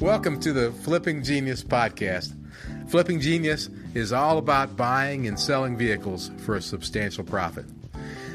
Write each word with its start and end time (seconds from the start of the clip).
Welcome 0.00 0.40
to 0.40 0.52
the 0.52 0.72
Flipping 0.72 1.22
Genius 1.22 1.62
podcast. 1.62 2.34
Flipping 2.90 3.20
Genius 3.20 3.70
is 3.94 4.12
all 4.12 4.38
about 4.38 4.76
buying 4.76 5.28
and 5.28 5.38
selling 5.38 5.76
vehicles 5.76 6.32
for 6.38 6.56
a 6.56 6.60
substantial 6.60 7.22
profit. 7.22 7.64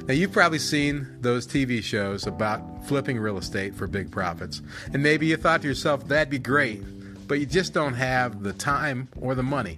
Now, 0.06 0.14
you've 0.14 0.32
probably 0.32 0.60
seen 0.60 1.18
those 1.20 1.46
TV 1.46 1.84
shows 1.84 2.26
about 2.26 2.88
flipping 2.88 3.20
real 3.20 3.38
estate 3.38 3.76
for 3.76 3.88
big 3.88 4.10
profits, 4.10 4.62
and 4.94 5.04
maybe 5.04 5.28
you 5.28 5.36
thought 5.36 5.62
to 5.62 5.68
yourself, 5.68 6.08
that'd 6.08 6.30
be 6.30 6.40
great, 6.40 6.82
but 7.28 7.42
you 7.42 7.46
just 7.46 7.74
don't 7.74 7.94
have 7.94 8.42
the 8.42 8.54
time 8.54 9.10
or 9.20 9.36
the 9.36 9.44
money. 9.44 9.78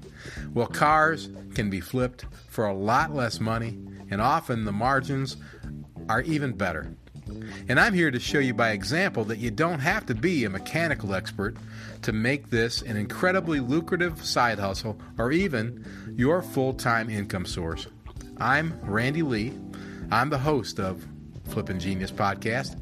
Well, 0.54 0.68
cars 0.68 1.30
can 1.56 1.72
be 1.72 1.82
flipped 1.82 2.26
for 2.48 2.68
a 2.68 2.76
lot 2.76 3.16
less 3.16 3.40
money, 3.40 3.78
and 4.12 4.22
often 4.22 4.66
the 4.66 4.72
margins 4.72 5.36
are 6.08 6.22
even 6.22 6.54
better. 6.54 6.94
And 7.68 7.80
I'm 7.80 7.94
here 7.94 8.12
to 8.12 8.20
show 8.20 8.40
you 8.40 8.54
by 8.54 8.72
example 8.72 9.24
that 9.26 9.40
you 9.40 9.52
don't 9.52 9.80
have 9.80 10.06
to 10.08 10.16
be 10.16 10.44
a 10.44 10.50
mechanical 10.50 11.14
expert 11.14 11.56
to 12.04 12.12
make 12.12 12.50
this 12.50 12.82
an 12.82 12.98
incredibly 12.98 13.60
lucrative 13.60 14.24
side 14.26 14.60
hustle 14.60 14.98
or 15.18 15.32
even 15.32 15.86
your 16.16 16.42
full 16.42 16.74
time 16.74 17.10
income 17.10 17.46
source. 17.46 17.88
I'm 18.38 18.80
Randy 18.84 19.22
Lee. 19.22 19.54
I'm 20.12 20.30
the 20.30 20.38
host 20.38 20.80
of 20.80 21.06
Flipping 21.46 21.80
Genius 21.80 22.12
podcast, 22.12 22.80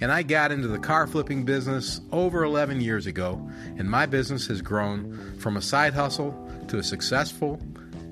and 0.00 0.12
I 0.12 0.22
got 0.22 0.52
into 0.52 0.68
the 0.68 0.78
car 0.78 1.06
flipping 1.06 1.44
business 1.44 2.00
over 2.12 2.44
11 2.44 2.80
years 2.80 3.06
ago, 3.06 3.50
and 3.78 3.90
my 3.90 4.06
business 4.06 4.46
has 4.48 4.62
grown 4.62 5.36
from 5.38 5.56
a 5.56 5.62
side 5.62 5.94
hustle 5.94 6.34
to 6.68 6.78
a 6.78 6.82
successful 6.82 7.60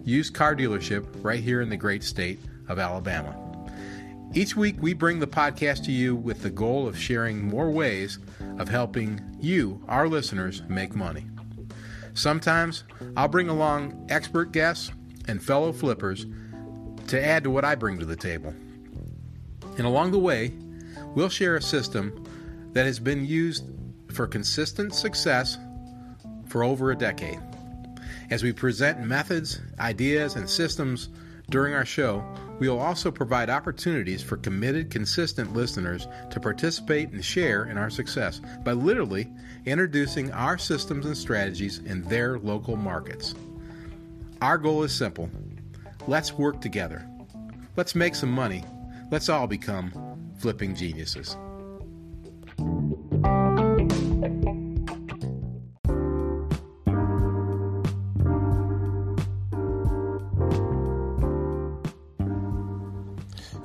used 0.04 0.34
car 0.34 0.56
dealership 0.56 1.06
right 1.22 1.42
here 1.42 1.60
in 1.60 1.68
the 1.68 1.76
great 1.76 2.02
state 2.02 2.40
of 2.68 2.78
Alabama. 2.78 3.47
Each 4.34 4.54
week, 4.54 4.76
we 4.80 4.92
bring 4.92 5.20
the 5.20 5.26
podcast 5.26 5.84
to 5.86 5.92
you 5.92 6.14
with 6.14 6.42
the 6.42 6.50
goal 6.50 6.86
of 6.86 6.98
sharing 6.98 7.48
more 7.48 7.70
ways 7.70 8.18
of 8.58 8.68
helping 8.68 9.20
you, 9.40 9.82
our 9.88 10.06
listeners, 10.06 10.62
make 10.68 10.94
money. 10.94 11.24
Sometimes 12.12 12.84
I'll 13.16 13.28
bring 13.28 13.48
along 13.48 14.06
expert 14.10 14.52
guests 14.52 14.92
and 15.26 15.42
fellow 15.42 15.72
flippers 15.72 16.26
to 17.06 17.24
add 17.24 17.44
to 17.44 17.50
what 17.50 17.64
I 17.64 17.74
bring 17.74 17.98
to 18.00 18.04
the 18.04 18.16
table. 18.16 18.54
And 19.78 19.86
along 19.86 20.10
the 20.10 20.18
way, 20.18 20.52
we'll 21.14 21.30
share 21.30 21.56
a 21.56 21.62
system 21.62 22.24
that 22.72 22.84
has 22.84 23.00
been 23.00 23.24
used 23.24 23.64
for 24.12 24.26
consistent 24.26 24.94
success 24.94 25.56
for 26.48 26.62
over 26.62 26.90
a 26.90 26.96
decade. 26.96 27.40
As 28.30 28.42
we 28.42 28.52
present 28.52 29.00
methods, 29.00 29.58
ideas, 29.80 30.36
and 30.36 30.48
systems 30.48 31.08
during 31.48 31.72
our 31.72 31.86
show, 31.86 32.22
we 32.58 32.68
will 32.68 32.80
also 32.80 33.10
provide 33.10 33.50
opportunities 33.50 34.22
for 34.22 34.36
committed, 34.36 34.90
consistent 34.90 35.54
listeners 35.54 36.08
to 36.30 36.40
participate 36.40 37.10
and 37.10 37.24
share 37.24 37.64
in 37.64 37.78
our 37.78 37.90
success 37.90 38.40
by 38.64 38.72
literally 38.72 39.28
introducing 39.64 40.32
our 40.32 40.58
systems 40.58 41.06
and 41.06 41.16
strategies 41.16 41.78
in 41.78 42.02
their 42.02 42.38
local 42.38 42.76
markets. 42.76 43.34
Our 44.42 44.58
goal 44.58 44.82
is 44.82 44.92
simple 44.92 45.30
let's 46.06 46.32
work 46.32 46.60
together. 46.60 47.06
Let's 47.76 47.94
make 47.94 48.14
some 48.14 48.32
money. 48.32 48.64
Let's 49.10 49.28
all 49.28 49.46
become 49.46 49.92
flipping 50.38 50.74
geniuses. 50.74 51.36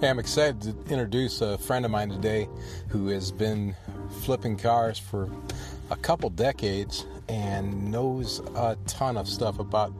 Hey, 0.04 0.10
I'm 0.10 0.20
excited 0.20 0.62
to 0.64 0.92
introduce 0.92 1.40
a 1.40 1.58
friend 1.58 1.86
of 1.86 1.92
mine 1.92 2.10
today 2.10 2.50
who 2.90 3.08
has 3.08 3.32
been 3.32 3.74
flipping 4.24 4.58
cars 4.58 5.00
for 5.00 5.30
a 5.92 5.96
couple 5.96 6.30
decades 6.30 7.06
and 7.30 7.90
knows 7.90 8.40
a 8.54 8.78
ton 8.86 9.16
of 9.16 9.30
stuff 9.30 9.60
about 9.60 9.94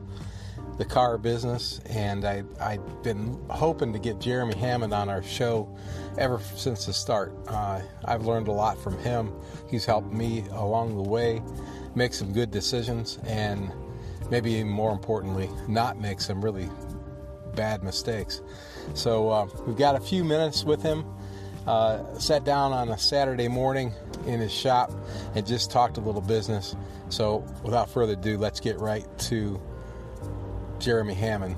the 0.76 0.84
car 0.84 1.16
business. 1.16 1.80
And 1.88 2.26
I, 2.26 2.44
I've 2.60 3.02
been 3.02 3.42
hoping 3.48 3.94
to 3.94 3.98
get 3.98 4.20
Jeremy 4.20 4.54
Hammond 4.56 4.92
on 4.92 5.08
our 5.08 5.22
show 5.22 5.74
ever 6.18 6.38
since 6.54 6.84
the 6.84 6.92
start. 6.92 7.32
Uh, 7.48 7.80
I've 8.04 8.26
learned 8.26 8.48
a 8.48 8.52
lot 8.52 8.76
from 8.76 8.98
him. 8.98 9.32
He's 9.70 9.86
helped 9.86 10.12
me 10.12 10.44
along 10.50 11.02
the 11.02 11.08
way 11.08 11.40
make 11.94 12.12
some 12.12 12.30
good 12.30 12.50
decisions 12.50 13.18
and 13.24 13.72
maybe 14.30 14.52
even 14.52 14.68
more 14.68 14.92
importantly, 14.92 15.48
not 15.66 15.98
make 15.98 16.20
some 16.20 16.44
really 16.44 16.68
bad 17.54 17.82
mistakes. 17.82 18.42
So 18.92 19.30
uh, 19.30 19.48
we've 19.66 19.76
got 19.76 19.96
a 19.96 20.00
few 20.00 20.24
minutes 20.24 20.64
with 20.64 20.82
him. 20.82 21.04
Uh, 21.66 22.18
sat 22.18 22.44
down 22.44 22.72
on 22.72 22.90
a 22.90 22.98
Saturday 22.98 23.48
morning 23.48 23.92
in 24.26 24.38
his 24.38 24.52
shop 24.52 24.92
and 25.34 25.46
just 25.46 25.70
talked 25.70 25.96
a 25.96 26.00
little 26.00 26.20
business. 26.20 26.76
So 27.08 27.38
without 27.62 27.90
further 27.90 28.12
ado, 28.12 28.36
let's 28.36 28.60
get 28.60 28.78
right 28.78 29.06
to 29.20 29.60
Jeremy 30.78 31.14
Hammond, 31.14 31.56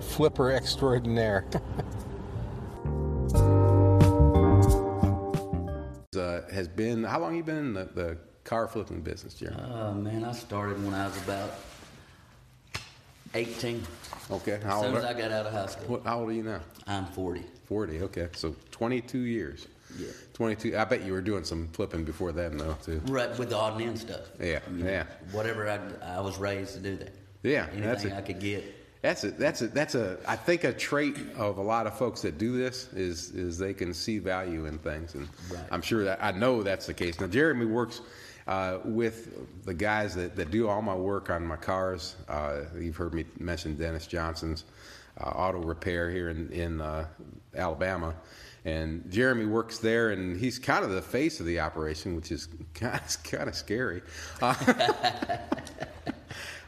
flipper 0.00 0.50
extraordinaire. 0.50 1.44
uh, 6.16 6.40
has 6.52 6.68
been 6.68 7.04
how 7.04 7.20
long 7.20 7.36
you 7.36 7.42
been 7.42 7.56
in 7.56 7.74
the, 7.74 7.84
the 7.94 8.18
car 8.44 8.68
flipping 8.68 9.00
business, 9.00 9.34
Jeremy? 9.34 9.62
Oh 9.62 9.94
man, 9.94 10.24
I 10.24 10.32
started 10.32 10.82
when 10.84 10.94
I 10.94 11.06
was 11.06 11.16
about 11.22 11.54
18. 13.34 13.82
Okay. 14.30 14.60
How 14.62 14.78
as 14.80 14.86
soon 14.86 14.96
as 14.96 15.04
I 15.04 15.12
got 15.12 15.32
out 15.32 15.46
of 15.46 15.52
high 15.52 15.66
school. 15.66 15.86
What, 15.88 16.04
how 16.04 16.20
old 16.20 16.30
are 16.30 16.32
you 16.32 16.42
now? 16.42 16.60
I'm 16.86 17.06
40. 17.06 17.42
40, 17.66 18.02
okay. 18.02 18.28
So 18.32 18.54
22 18.70 19.18
years. 19.18 19.66
Yeah. 19.98 20.08
22. 20.34 20.76
I 20.76 20.84
bet 20.84 21.02
you 21.04 21.12
were 21.12 21.20
doing 21.20 21.44
some 21.44 21.68
flipping 21.68 22.04
before 22.04 22.32
then, 22.32 22.56
though, 22.56 22.76
too. 22.84 23.00
Right, 23.06 23.36
with 23.38 23.50
the 23.50 23.56
odd 23.56 23.74
and 23.74 23.82
end 23.82 23.98
stuff. 23.98 24.22
Yeah, 24.40 24.60
You 24.70 24.84
know, 24.84 24.90
yeah. 24.90 25.04
Whatever 25.32 25.68
I, 25.68 26.16
I 26.16 26.20
was 26.20 26.38
raised 26.38 26.74
to 26.74 26.80
do 26.80 26.96
that. 26.96 27.12
Yeah, 27.42 27.66
Anything 27.72 27.82
that's 27.82 28.04
a- 28.04 28.16
I 28.16 28.20
could 28.22 28.40
get. 28.40 28.64
That's 29.02 29.22
a 29.22 29.32
that's 29.32 29.60
a 29.60 29.66
that's 29.68 29.94
a 29.94 30.16
I 30.26 30.34
think 30.34 30.64
a 30.64 30.72
trait 30.72 31.14
of 31.36 31.58
a 31.58 31.62
lot 31.62 31.86
of 31.86 31.98
folks 31.98 32.22
that 32.22 32.38
do 32.38 32.56
this 32.56 32.90
is 32.94 33.32
is 33.32 33.58
they 33.58 33.74
can 33.74 33.92
see 33.92 34.18
value 34.18 34.64
in 34.64 34.78
things, 34.78 35.14
and 35.14 35.28
Right. 35.52 35.62
I'm 35.70 35.82
sure 35.82 36.04
that 36.04 36.24
I 36.24 36.30
know 36.32 36.62
that's 36.62 36.86
the 36.86 36.94
case. 36.94 37.20
Now 37.20 37.26
Jeremy 37.26 37.66
works 37.66 38.00
uh, 38.46 38.78
with 38.84 39.64
the 39.64 39.74
guys 39.74 40.14
that, 40.14 40.36
that 40.36 40.50
do 40.50 40.68
all 40.68 40.82
my 40.82 40.94
work 40.94 41.30
on 41.30 41.46
my 41.46 41.56
cars. 41.56 42.16
Uh, 42.28 42.62
you've 42.78 42.96
heard 42.96 43.14
me 43.14 43.24
mention 43.38 43.76
Dennis 43.76 44.06
Johnson's 44.06 44.64
uh, 45.20 45.28
auto 45.28 45.60
repair 45.60 46.10
here 46.10 46.28
in 46.30 46.50
in 46.50 46.80
uh, 46.80 47.06
Alabama. 47.56 48.14
And 48.66 49.04
Jeremy 49.10 49.44
works 49.44 49.78
there, 49.78 50.10
and 50.12 50.38
he's 50.40 50.58
kind 50.58 50.84
of 50.84 50.90
the 50.90 51.02
face 51.02 51.38
of 51.38 51.44
the 51.44 51.60
operation, 51.60 52.16
which 52.16 52.32
is 52.32 52.48
kind 52.74 52.94
of, 52.94 53.22
kind 53.22 53.48
of 53.48 53.54
scary. 53.54 54.00
Uh, 54.40 54.54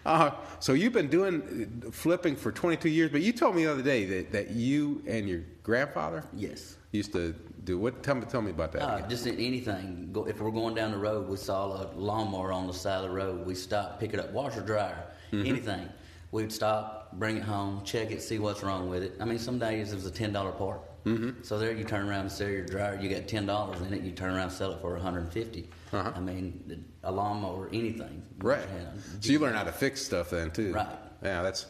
uh, 0.06 0.30
so 0.60 0.74
you've 0.74 0.92
been 0.92 1.08
doing 1.08 1.82
flipping 1.92 2.36
for 2.36 2.52
22 2.52 2.90
years, 2.90 3.10
but 3.10 3.22
you 3.22 3.32
told 3.32 3.56
me 3.56 3.64
the 3.64 3.72
other 3.72 3.82
day 3.82 4.04
that, 4.04 4.32
that 4.32 4.50
you 4.50 5.02
and 5.06 5.26
your 5.28 5.40
grandfather 5.62 6.22
Yes. 6.34 6.76
used 6.92 7.12
to 7.14 7.34
do 7.66 7.76
what? 7.78 8.02
Tell 8.02 8.14
me, 8.14 8.24
tell 8.26 8.40
me 8.42 8.52
about 8.52 8.72
that. 8.72 8.82
Uh, 8.82 9.06
just 9.08 9.26
anything. 9.26 10.08
Go, 10.12 10.26
if 10.26 10.40
we're 10.40 10.50
going 10.50 10.74
down 10.74 10.92
the 10.92 10.98
road, 10.98 11.28
we 11.28 11.36
saw 11.36 11.82
a 11.82 11.90
lawnmower 11.94 12.52
on 12.52 12.66
the 12.66 12.72
side 12.72 12.96
of 13.04 13.10
the 13.10 13.10
road. 13.10 13.44
We 13.46 13.54
stop, 13.54 14.00
pick 14.00 14.14
it 14.14 14.20
up, 14.20 14.30
washer, 14.32 14.60
dryer, 14.62 15.04
Mm-hmm. 15.32 15.46
anything. 15.46 15.88
We'd 16.30 16.52
stop, 16.52 17.12
bring 17.14 17.36
it 17.36 17.42
home, 17.42 17.82
check 17.84 18.10
it, 18.12 18.22
see 18.22 18.38
what's 18.38 18.62
wrong 18.62 18.88
with 18.88 19.02
it. 19.02 19.16
I 19.20 19.24
mean, 19.24 19.38
some 19.38 19.58
days 19.58 19.92
it 19.92 19.96
was 19.96 20.06
a 20.06 20.10
ten 20.10 20.32
dollar 20.32 20.52
part. 20.52 20.80
Mm-hmm. 21.04 21.42
So 21.42 21.58
there, 21.58 21.72
you 21.72 21.84
turn 21.84 22.08
around 22.08 22.20
and 22.22 22.32
sell 22.32 22.48
your 22.48 22.64
dryer. 22.64 22.98
You 23.00 23.08
got 23.08 23.26
ten 23.28 23.44
dollars 23.46 23.80
in 23.80 23.92
it. 23.92 24.02
You 24.02 24.12
turn 24.12 24.30
around 24.34 24.44
and 24.48 24.52
sell 24.52 24.72
it 24.72 24.80
for 24.80 24.92
150 24.94 25.68
Uh-huh. 25.92 26.12
I 26.14 26.20
mean, 26.20 26.84
a 27.04 27.10
lawnmower, 27.12 27.68
anything. 27.72 28.22
right. 28.38 28.64
Yeah. 28.76 28.90
So 29.20 29.32
you 29.32 29.38
learn 29.40 29.54
how 29.54 29.64
to 29.64 29.72
fix 29.72 30.02
stuff 30.02 30.30
then 30.30 30.50
too. 30.52 30.72
Right. 30.72 30.86
Yeah, 31.22 31.42
that's 31.42 31.66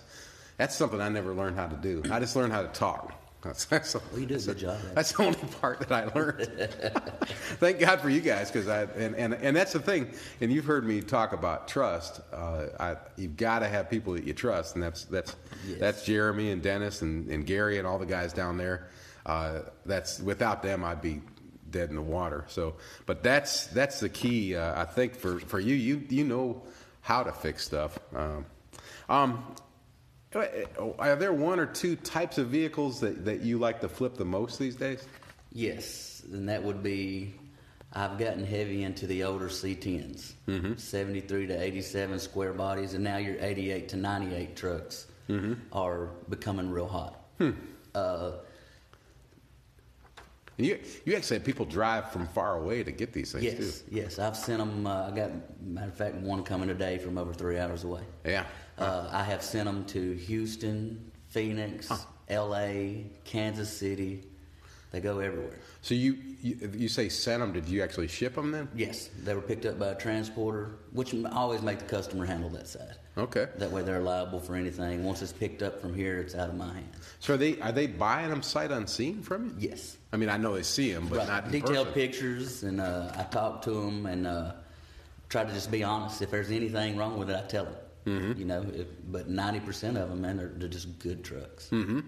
that's 0.58 0.74
something 0.74 1.00
I 1.00 1.08
never 1.08 1.32
learned 1.34 1.56
how 1.56 1.66
to 1.68 1.76
do. 1.76 2.02
I 2.10 2.18
just 2.20 2.34
learned 2.36 2.52
how 2.52 2.62
to 2.62 2.68
talk. 2.68 3.12
That's, 3.46 3.64
that's, 3.66 3.92
do 3.92 3.98
a 4.22 4.26
good 4.26 4.58
job. 4.58 4.78
That's 4.94 5.12
the 5.12 5.22
only 5.22 5.38
part 5.60 5.80
that 5.80 5.92
I 5.92 6.04
learned. 6.14 6.48
Thank 7.58 7.78
God 7.80 8.00
for 8.00 8.08
you 8.10 8.20
guys, 8.20 8.50
because 8.50 8.68
I 8.68 8.82
and, 8.84 9.14
and 9.16 9.34
and 9.34 9.56
that's 9.56 9.72
the 9.72 9.80
thing. 9.80 10.10
And 10.40 10.52
you've 10.52 10.64
heard 10.64 10.86
me 10.86 11.00
talk 11.00 11.32
about 11.32 11.68
trust. 11.68 12.20
Uh, 12.32 12.66
I, 12.78 12.96
you've 13.16 13.36
got 13.36 13.60
to 13.60 13.68
have 13.68 13.88
people 13.90 14.12
that 14.14 14.24
you 14.24 14.32
trust, 14.32 14.74
and 14.74 14.82
that's 14.82 15.04
that's 15.04 15.34
Yes. 15.66 15.80
that's 15.80 16.04
Jeremy 16.04 16.50
and 16.50 16.62
Dennis 16.62 17.02
and, 17.02 17.28
and 17.28 17.44
Gary 17.44 17.78
and 17.78 17.86
all 17.86 17.98
the 17.98 18.06
guys 18.06 18.32
down 18.32 18.56
there. 18.56 18.88
Uh, 19.24 19.62
that's 19.84 20.20
without 20.20 20.62
them, 20.62 20.84
I'd 20.84 21.02
be 21.02 21.20
dead 21.70 21.90
in 21.90 21.96
the 21.96 22.02
water. 22.02 22.44
So, 22.48 22.74
but 23.06 23.22
that's 23.22 23.66
that's 23.68 24.00
the 24.00 24.08
key. 24.08 24.54
Uh, 24.54 24.80
I 24.80 24.84
think 24.84 25.16
for 25.16 25.38
for 25.40 25.58
you, 25.58 25.74
you 25.74 26.02
you 26.08 26.24
know 26.24 26.62
how 27.00 27.22
to 27.22 27.32
fix 27.32 27.64
stuff. 27.64 27.98
Um, 28.14 28.46
um, 29.08 29.54
are 30.98 31.16
there 31.16 31.32
one 31.32 31.58
or 31.60 31.66
two 31.66 31.96
types 31.96 32.38
of 32.38 32.48
vehicles 32.48 33.00
that, 33.00 33.24
that 33.24 33.40
you 33.42 33.58
like 33.58 33.80
to 33.80 33.88
flip 33.88 34.16
the 34.16 34.24
most 34.24 34.58
these 34.58 34.76
days? 34.76 35.06
Yes, 35.52 36.22
and 36.32 36.48
that 36.48 36.62
would 36.62 36.82
be. 36.82 37.34
I've 37.92 38.18
gotten 38.18 38.44
heavy 38.44 38.82
into 38.82 39.06
the 39.06 39.24
older 39.24 39.48
C10s, 39.48 40.34
Mm-hmm. 40.48 40.74
73 40.76 41.46
to 41.46 41.62
87 41.62 42.18
square 42.18 42.52
bodies, 42.52 42.92
and 42.94 43.02
now 43.02 43.16
your 43.16 43.36
88 43.40 43.88
to 43.90 43.96
98 43.96 44.56
trucks 44.56 45.06
are 45.72 46.10
becoming 46.28 46.70
real 46.70 46.88
hot. 46.88 47.24
Uh, 47.40 47.52
And 47.94 48.34
you 50.58 50.78
you 51.04 51.14
actually 51.16 51.36
had 51.36 51.44
people 51.44 51.66
drive 51.66 52.10
from 52.10 52.26
far 52.28 52.56
away 52.58 52.82
to 52.82 52.90
get 52.92 53.12
these 53.12 53.32
things 53.32 53.44
Yes, 53.44 53.80
too. 53.82 53.84
yes. 53.90 54.18
I've 54.18 54.36
sent 54.36 54.58
them. 54.58 54.86
Uh, 54.86 55.08
I 55.08 55.10
got 55.10 55.30
matter 55.62 55.88
of 55.88 55.94
fact 55.96 56.14
one 56.16 56.42
coming 56.42 56.68
today 56.68 56.98
from 56.98 57.18
over 57.18 57.32
three 57.34 57.58
hours 57.58 57.84
away. 57.84 58.02
Yeah. 58.24 58.44
Uh, 58.78 59.08
I 59.12 59.22
have 59.24 59.42
sent 59.42 59.66
them 59.66 59.84
to 59.86 60.12
Houston, 60.14 61.10
Phoenix, 61.28 61.90
L.A., 62.28 63.06
Kansas 63.24 63.74
City. 63.74 64.24
They 64.92 65.00
go 65.00 65.18
everywhere. 65.18 65.58
So 65.82 65.94
you, 65.94 66.16
you 66.40 66.70
you 66.74 66.88
say 66.88 67.08
sent 67.08 67.40
them? 67.40 67.52
Did 67.52 67.68
you 67.68 67.82
actually 67.82 68.08
ship 68.08 68.34
them 68.34 68.50
then? 68.52 68.68
Yes, 68.74 69.10
they 69.24 69.34
were 69.34 69.40
picked 69.42 69.66
up 69.66 69.78
by 69.78 69.88
a 69.88 69.94
transporter, 69.94 70.76
which 70.92 71.14
always 71.32 71.60
make 71.60 71.78
the 71.80 71.84
customer 71.84 72.24
handle 72.24 72.48
that 72.50 72.68
side. 72.68 72.94
Okay. 73.18 73.48
That 73.58 73.70
way 73.70 73.82
they're 73.82 74.00
liable 74.00 74.40
for 74.40 74.54
anything. 74.56 75.02
Once 75.04 75.22
it's 75.22 75.32
picked 75.32 75.62
up 75.62 75.80
from 75.80 75.94
here, 75.94 76.18
it's 76.20 76.34
out 76.34 76.48
of 76.50 76.54
my 76.54 76.72
hands. 76.72 76.96
So 77.20 77.34
are 77.34 77.36
they 77.36 77.58
are 77.60 77.72
they 77.72 77.86
buying 77.88 78.30
them 78.30 78.42
sight 78.42 78.70
unseen 78.70 79.22
from 79.22 79.46
you? 79.58 79.68
Yes. 79.70 79.96
I 80.12 80.16
mean, 80.18 80.28
I 80.28 80.36
know 80.36 80.54
they 80.54 80.62
see 80.62 80.92
them, 80.92 81.08
but 81.08 81.18
Right. 81.18 81.28
not 81.28 81.50
detailed 81.50 81.88
person. 81.88 81.92
pictures, 81.92 82.62
and 82.62 82.80
uh, 82.80 83.12
I 83.16 83.24
talk 83.24 83.62
to 83.62 83.70
them 83.70 84.06
and 84.06 84.26
uh, 84.26 84.52
try 85.28 85.44
to 85.44 85.52
just 85.52 85.70
be 85.70 85.82
honest. 85.82 86.22
If 86.22 86.30
there's 86.30 86.50
anything 86.50 86.96
wrong 86.96 87.18
with 87.18 87.28
it, 87.30 87.36
I 87.36 87.46
tell 87.48 87.64
them. 87.64 87.74
Mm-hmm. 88.06 88.38
You 88.38 88.44
know, 88.44 88.64
if, 88.72 88.86
but 89.10 89.28
ninety 89.28 89.60
percent 89.60 89.96
of 89.98 90.08
them, 90.10 90.20
man, 90.20 90.36
they're, 90.36 90.52
they're 90.54 90.68
just 90.68 90.98
good 91.00 91.24
trucks. 91.24 91.68
hmm 91.70 92.00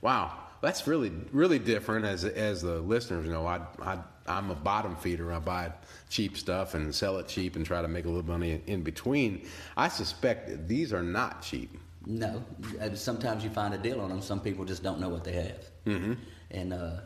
Wow, 0.00 0.32
that's 0.64 0.86
really 0.86 1.12
really 1.32 1.58
different. 1.58 2.04
As 2.04 2.24
as 2.24 2.62
the 2.62 2.80
listeners 2.80 3.28
know, 3.28 3.46
I 3.46 3.60
I 3.82 3.98
I'm 4.26 4.50
a 4.50 4.54
bottom 4.54 4.96
feeder. 4.96 5.32
I 5.32 5.38
buy 5.38 5.72
cheap 6.08 6.36
stuff 6.36 6.74
and 6.74 6.94
sell 6.94 7.18
it 7.18 7.28
cheap 7.28 7.56
and 7.56 7.64
try 7.64 7.82
to 7.82 7.88
make 7.88 8.04
a 8.04 8.08
little 8.08 8.26
money 8.26 8.62
in 8.66 8.82
between. 8.82 9.46
I 9.76 9.88
suspect 9.88 10.66
these 10.66 10.92
are 10.92 11.02
not 11.02 11.42
cheap. 11.42 11.78
No, 12.06 12.44
uh, 12.80 12.94
sometimes 12.94 13.44
you 13.44 13.50
find 13.50 13.72
a 13.74 13.78
deal 13.78 14.00
on 14.00 14.10
them. 14.10 14.20
Some 14.20 14.40
people 14.40 14.64
just 14.64 14.82
don't 14.82 15.00
know 15.00 15.08
what 15.08 15.24
they 15.24 15.32
have. 15.32 15.64
Mm-hmm. 15.86 16.14
And 16.50 16.72
uh, 16.72 17.00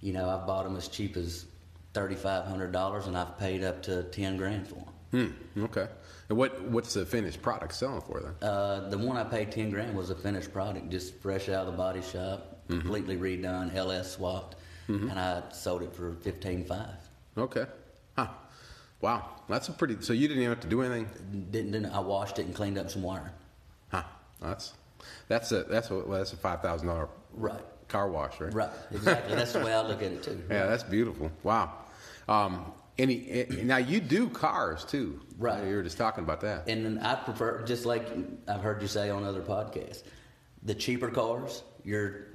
you 0.00 0.12
know, 0.12 0.28
I've 0.28 0.46
bought 0.46 0.64
them 0.64 0.76
as 0.76 0.88
cheap 0.88 1.16
as 1.16 1.46
thirty 1.94 2.14
five 2.14 2.46
hundred 2.46 2.72
dollars, 2.72 3.06
and 3.06 3.16
I've 3.16 3.38
paid 3.38 3.64
up 3.64 3.82
to 3.82 4.04
ten 4.04 4.36
grand 4.36 4.66
for 4.68 4.74
them. 4.76 4.84
Hmm. 5.10 5.64
Okay. 5.64 5.88
And 6.28 6.36
what 6.36 6.60
what's 6.64 6.94
the 6.94 7.06
finished 7.06 7.40
product 7.40 7.74
selling 7.74 8.02
for 8.02 8.20
then? 8.20 8.48
Uh, 8.48 8.88
the 8.90 8.98
one 8.98 9.16
I 9.16 9.24
paid 9.24 9.50
ten 9.50 9.70
grand 9.70 9.96
was 9.96 10.10
a 10.10 10.14
finished 10.14 10.52
product, 10.52 10.90
just 10.90 11.14
fresh 11.16 11.48
out 11.48 11.66
of 11.66 11.72
the 11.72 11.78
body 11.78 12.02
shop, 12.02 12.57
completely 12.68 13.16
redone, 13.16 13.74
LS 13.74 14.12
swapped, 14.12 14.56
and 14.86 15.12
I 15.12 15.42
sold 15.52 15.82
it 15.82 15.92
for 15.94 16.14
fifteen 16.14 16.64
five. 16.64 16.96
Okay. 17.36 17.66
Huh. 18.16 18.28
Wow, 19.00 19.28
that's 19.48 19.68
a 19.68 19.72
pretty. 19.72 19.96
So 20.00 20.12
you 20.12 20.26
didn't 20.28 20.42
even 20.42 20.52
have 20.54 20.60
to 20.62 20.68
do 20.68 20.82
anything. 20.82 21.08
Didn't, 21.50 21.72
didn't 21.72 21.86
I 21.92 22.00
washed 22.00 22.38
it 22.38 22.46
and 22.46 22.54
cleaned 22.54 22.78
up 22.78 22.90
some 22.90 23.02
wiring? 23.02 23.30
Huh. 23.90 24.02
That's 24.40 24.72
that's 25.28 25.52
a 25.52 25.62
that's 25.64 25.90
a 25.90 25.94
well, 25.94 26.18
that's 26.18 26.32
a 26.32 26.36
five 26.36 26.62
thousand 26.62 26.88
dollar 26.88 27.08
Right, 27.34 27.60
car 27.88 28.10
wash, 28.10 28.40
right? 28.40 28.52
right, 28.52 28.70
exactly. 28.90 29.36
That's 29.36 29.52
the 29.52 29.60
way 29.60 29.72
I 29.72 29.86
look 29.86 30.02
at 30.02 30.10
it 30.12 30.22
too. 30.22 30.42
Yeah, 30.50 30.66
that's 30.66 30.82
beautiful. 30.82 31.30
Wow. 31.44 31.72
Um, 32.28 32.72
any 32.98 33.28
eh, 33.30 33.46
now 33.62 33.76
you 33.76 34.00
do 34.00 34.28
cars 34.28 34.84
too, 34.84 35.20
Right. 35.38 35.62
You 35.64 35.76
were 35.76 35.82
just 35.84 35.98
talking 35.98 36.24
about 36.24 36.40
that. 36.40 36.68
And 36.68 36.84
then 36.84 36.98
I 36.98 37.14
prefer, 37.14 37.62
just 37.62 37.86
like 37.86 38.08
I've 38.48 38.60
heard 38.62 38.82
you 38.82 38.88
say 38.88 39.08
on 39.10 39.22
other 39.22 39.42
podcasts, 39.42 40.02
the 40.64 40.74
cheaper 40.74 41.08
cars, 41.08 41.62
your 41.84 42.26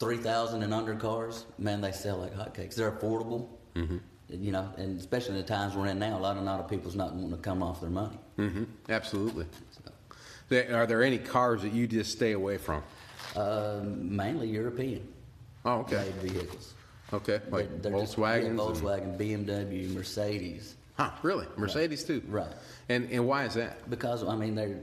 three 0.00 0.16
thousand 0.16 0.62
and 0.62 0.74
under 0.74 0.94
cars, 0.94 1.44
man, 1.58 1.80
they 1.80 1.92
sell 1.92 2.18
like 2.18 2.34
hotcakes. 2.34 2.74
They're 2.74 2.90
affordable, 2.92 3.48
mm-hmm. 3.74 3.98
you 4.28 4.52
know, 4.52 4.68
and 4.76 4.98
especially 4.98 5.32
in 5.36 5.40
the 5.42 5.46
times 5.46 5.74
we're 5.74 5.86
in 5.86 5.98
now, 5.98 6.18
a 6.18 6.20
lot 6.20 6.36
of 6.36 6.42
a 6.42 6.46
lot 6.46 6.60
of 6.60 6.68
people's 6.68 6.96
not 6.96 7.12
wanting 7.14 7.30
to 7.30 7.36
come 7.36 7.62
off 7.62 7.80
their 7.80 7.90
money. 7.90 8.18
hmm 8.36 8.64
Absolutely. 8.88 9.46
So, 10.50 10.62
Are 10.74 10.86
there 10.86 11.02
any 11.02 11.18
cars 11.18 11.62
that 11.62 11.72
you 11.72 11.86
just 11.86 12.12
stay 12.12 12.32
away 12.32 12.58
from? 12.58 12.82
uh, 13.36 13.80
mainly 13.84 14.46
European 14.48 15.06
Oh, 15.64 15.80
okay. 15.80 15.96
made 16.22 16.30
vehicles. 16.32 16.74
Okay, 17.12 17.40
like 17.50 17.68
They're- 17.82 17.90
they're 17.92 18.00
just- 18.02 18.16
Volkswagens. 18.16 18.42
yeah, 18.42 18.48
and- 18.50 18.58
Volkswagen, 18.58 19.16
BMW, 19.18 19.92
Mercedes. 19.94 20.76
huh? 20.96 21.10
Really? 21.22 21.46
Mercedes 21.56 22.04
too? 22.04 22.22
Right. 22.28 22.52
And 22.88 23.08
and 23.10 23.26
why 23.26 23.44
is 23.44 23.54
that? 23.54 23.88
Because 23.90 24.22
I 24.24 24.36
mean, 24.36 24.54
they're 24.54 24.76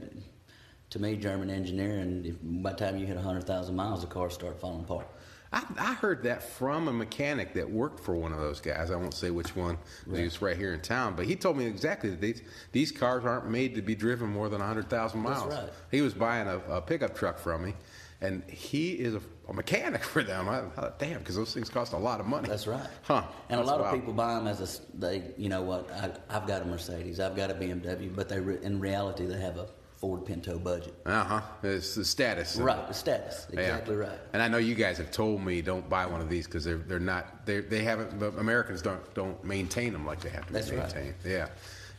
to 0.92 0.98
me 0.98 1.16
German 1.16 1.50
engineering. 1.50 2.22
If, 2.24 2.36
by 2.42 2.70
the 2.72 2.76
time 2.76 2.98
you 2.98 3.06
hit 3.06 3.16
hundred 3.16 3.44
thousand 3.44 3.74
miles, 3.74 4.02
the 4.02 4.06
cars 4.06 4.34
start 4.34 4.60
falling 4.60 4.80
apart. 4.84 5.08
I, 5.54 5.62
I 5.78 5.92
heard 5.94 6.22
that 6.22 6.42
from 6.42 6.88
a 6.88 6.92
mechanic 6.92 7.52
that 7.54 7.70
worked 7.70 8.00
for 8.00 8.14
one 8.14 8.32
of 8.32 8.38
those 8.38 8.60
guys. 8.60 8.90
I 8.90 8.96
won't 8.96 9.12
say 9.14 9.30
which 9.30 9.54
one. 9.56 9.76
'cause 10.06 10.16
He 10.18 10.24
was 10.24 10.40
right 10.40 10.56
here 10.56 10.72
in 10.72 10.80
town, 10.80 11.14
but 11.16 11.26
he 11.26 11.36
told 11.36 11.56
me 11.58 11.66
exactly 11.66 12.10
that 12.10 12.20
these 12.20 12.42
these 12.72 12.92
cars 12.92 13.24
aren't 13.24 13.48
made 13.50 13.74
to 13.74 13.82
be 13.82 13.94
driven 13.94 14.28
more 14.30 14.48
than 14.48 14.60
hundred 14.60 14.88
thousand 14.88 15.22
That's 15.22 15.40
miles. 15.40 15.54
right. 15.54 15.68
He 15.90 16.00
was 16.02 16.14
buying 16.14 16.46
a, 16.48 16.58
a 16.70 16.80
pickup 16.82 17.14
truck 17.16 17.38
from 17.38 17.64
me, 17.64 17.74
and 18.20 18.42
he 18.48 18.92
is 18.92 19.14
a, 19.14 19.20
a 19.48 19.52
mechanic 19.54 20.04
for 20.14 20.22
them. 20.22 20.46
I, 20.48 20.60
I 20.60 20.68
thought, 20.68 20.98
damn, 20.98 21.18
because 21.20 21.36
those 21.36 21.52
things 21.54 21.68
cost 21.70 21.92
a 21.94 21.98
lot 21.98 22.20
of 22.20 22.26
money. 22.26 22.48
That's 22.48 22.66
right. 22.66 22.86
Huh? 23.02 23.24
And 23.48 23.60
a 23.60 23.64
lot 23.64 23.80
of 23.80 23.92
people 23.94 24.12
buy 24.12 24.34
them 24.34 24.46
as 24.46 24.60
a 24.60 24.96
they, 24.98 25.22
you 25.38 25.48
know 25.48 25.62
what? 25.62 25.90
I, 25.90 26.10
I've 26.28 26.46
got 26.46 26.62
a 26.62 26.64
Mercedes, 26.66 27.18
I've 27.18 27.36
got 27.36 27.50
a 27.50 27.54
BMW, 27.54 28.14
but 28.14 28.28
they 28.28 28.36
in 28.36 28.78
reality 28.78 29.24
they 29.26 29.40
have 29.40 29.56
a 29.56 29.66
Ford 30.02 30.26
Pinto 30.26 30.58
budget. 30.58 30.92
Uh 31.06 31.22
huh. 31.22 31.40
It's 31.62 31.94
the 31.94 32.04
status. 32.04 32.56
Right, 32.56 32.88
the 32.88 32.92
status, 32.92 33.46
Yeah. 33.52 33.60
exactly 33.60 33.94
right. 33.94 34.18
And 34.32 34.42
I 34.42 34.48
know 34.48 34.58
you 34.58 34.74
guys 34.74 34.98
have 34.98 35.12
told 35.12 35.40
me 35.44 35.62
don't 35.62 35.88
buy 35.88 36.06
one 36.06 36.20
of 36.20 36.28
these 36.28 36.46
because 36.46 36.64
they're 36.64 36.78
they're 36.78 36.98
not 36.98 37.46
they 37.46 37.60
they 37.60 37.84
haven't 37.84 38.18
the 38.18 38.30
Americans 38.36 38.82
don't 38.82 39.14
don't 39.14 39.42
maintain 39.44 39.92
them 39.92 40.04
like 40.04 40.20
they 40.20 40.30
have 40.30 40.44
to 40.48 40.52
That's 40.52 40.70
be 40.70 40.76
right. 40.76 40.92
maintained. 40.92 41.14
Yeah. 41.24 41.46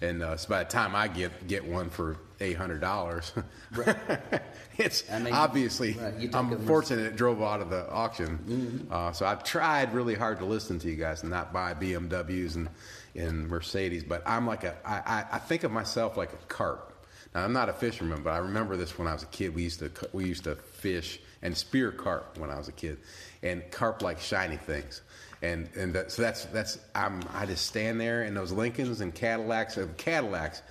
And 0.02 0.22
uh, 0.22 0.36
so 0.36 0.50
by 0.50 0.66
the 0.66 0.70
time 0.70 0.98
I 0.98 1.08
get 1.08 1.48
get 1.48 1.64
one 1.66 1.90
for 1.90 2.18
eight 2.42 2.58
hundred 2.58 2.82
dollars, 2.82 3.32
Right. 3.72 3.96
it's 4.78 5.10
I 5.10 5.20
mean, 5.20 5.34
obviously 5.34 5.94
right, 5.94 6.36
I'm 6.36 6.60
fortunate 6.68 7.06
it 7.06 7.16
drove 7.16 7.42
out 7.42 7.62
of 7.62 7.70
the 7.70 7.90
auction. 7.90 8.86
Uh, 8.92 9.14
so 9.14 9.26
I've 9.26 9.46
tried 9.46 9.94
really 9.94 10.16
hard 10.16 10.40
to 10.40 10.46
listen 10.46 10.78
to 10.80 10.90
you 10.90 10.98
guys 10.98 11.22
and 11.22 11.32
not 11.32 11.54
buy 11.54 11.74
BMWs 11.74 12.56
and 12.58 12.68
and 13.16 13.48
Mercedes, 13.48 14.04
but 14.04 14.24
I'm 14.26 14.46
like 14.46 14.66
a 14.66 14.76
I, 14.86 14.96
I, 15.06 15.26
I 15.36 15.40
think 15.40 15.64
of 15.64 15.72
myself 15.72 16.18
like 16.18 16.34
a 16.34 16.46
carp. 16.50 16.90
Now 17.34 17.44
I'm 17.44 17.54
not 17.54 17.70
a 17.70 17.74
fisherman, 17.74 18.22
but 18.24 18.32
I 18.32 18.38
remember 18.38 18.78
this 18.78 18.98
when 18.98 19.08
I 19.08 19.14
was 19.14 19.24
a 19.24 19.28
kid. 19.28 19.56
We 19.56 19.64
used 19.64 19.80
to 19.80 19.92
we 20.12 20.26
used 20.26 20.44
to 20.44 20.56
fish 20.56 21.20
and 21.42 21.56
spear 21.56 21.92
carp 21.92 22.38
when 22.38 22.50
I 22.50 22.58
was 22.58 22.68
a 22.68 22.72
kid, 22.72 23.00
and 23.42 23.64
carp 23.72 24.02
like 24.02 24.20
shiny 24.20 24.58
things, 24.58 25.02
and 25.42 25.70
and 25.76 25.94
that, 25.94 26.12
so 26.12 26.22
that's 26.22 26.46
that's 26.46 26.80
I'm 26.94 27.22
I 27.34 27.46
just 27.46 27.66
stand 27.66 28.00
there 28.00 28.24
in 28.24 28.34
those 28.34 28.52
Lincolns 28.52 29.02
and 29.02 29.14
Cadillacs 29.14 29.78
and 29.78 29.96
Cadillacs, 29.98 30.62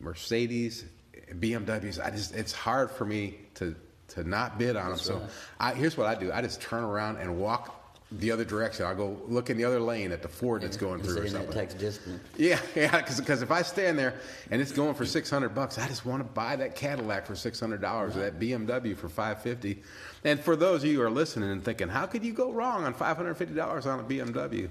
Mercedes, 0.00 0.84
BMWs. 1.32 2.04
I 2.04 2.10
just 2.10 2.34
it's 2.34 2.52
hard 2.52 2.90
for 2.90 3.04
me 3.04 3.38
to 3.54 3.74
to 4.08 4.24
not 4.24 4.58
bid 4.58 4.76
on 4.76 4.90
them. 4.90 4.98
So. 4.98 5.26
I, 5.60 5.74
here's 5.74 5.96
what 5.96 6.06
I 6.06 6.14
do: 6.14 6.32
I 6.32 6.40
just 6.40 6.62
turn 6.62 6.84
around 6.84 7.18
and 7.18 7.38
walk 7.38 7.77
the 8.10 8.30
other 8.30 8.44
direction. 8.44 8.86
I'll 8.86 8.94
go 8.94 9.20
look 9.26 9.50
in 9.50 9.56
the 9.56 9.64
other 9.64 9.80
lane 9.80 10.12
at 10.12 10.22
the 10.22 10.28
Ford 10.28 10.62
that's 10.62 10.76
going 10.76 11.02
through 11.02 11.22
or 11.22 11.28
something. 11.28 11.52
takes 11.52 11.74
discipline. 11.74 12.20
Yeah, 12.36 12.58
yeah, 12.74 13.02
because 13.02 13.42
if 13.42 13.50
I 13.50 13.62
stand 13.62 13.98
there 13.98 14.14
and 14.50 14.62
it's 14.62 14.72
going 14.72 14.94
for 14.94 15.04
six 15.04 15.28
hundred 15.28 15.50
bucks, 15.50 15.78
I 15.78 15.86
just 15.88 16.06
want 16.06 16.20
to 16.20 16.28
buy 16.32 16.56
that 16.56 16.74
Cadillac 16.74 17.26
for 17.26 17.36
six 17.36 17.60
hundred 17.60 17.80
dollars 17.80 18.16
or 18.16 18.20
that 18.20 18.38
BMW 18.38 18.96
for 18.96 19.08
five 19.08 19.42
fifty. 19.42 19.82
And 20.24 20.40
for 20.40 20.56
those 20.56 20.82
of 20.84 20.90
you 20.90 20.96
who 20.96 21.02
are 21.02 21.10
listening 21.10 21.50
and 21.50 21.64
thinking, 21.64 21.88
how 21.88 22.06
could 22.06 22.24
you 22.24 22.32
go 22.32 22.50
wrong 22.50 22.84
on 22.84 22.94
five 22.94 23.16
hundred 23.16 23.34
fifty 23.34 23.54
dollars 23.54 23.86
on 23.86 24.00
a 24.00 24.04
BMW? 24.04 24.68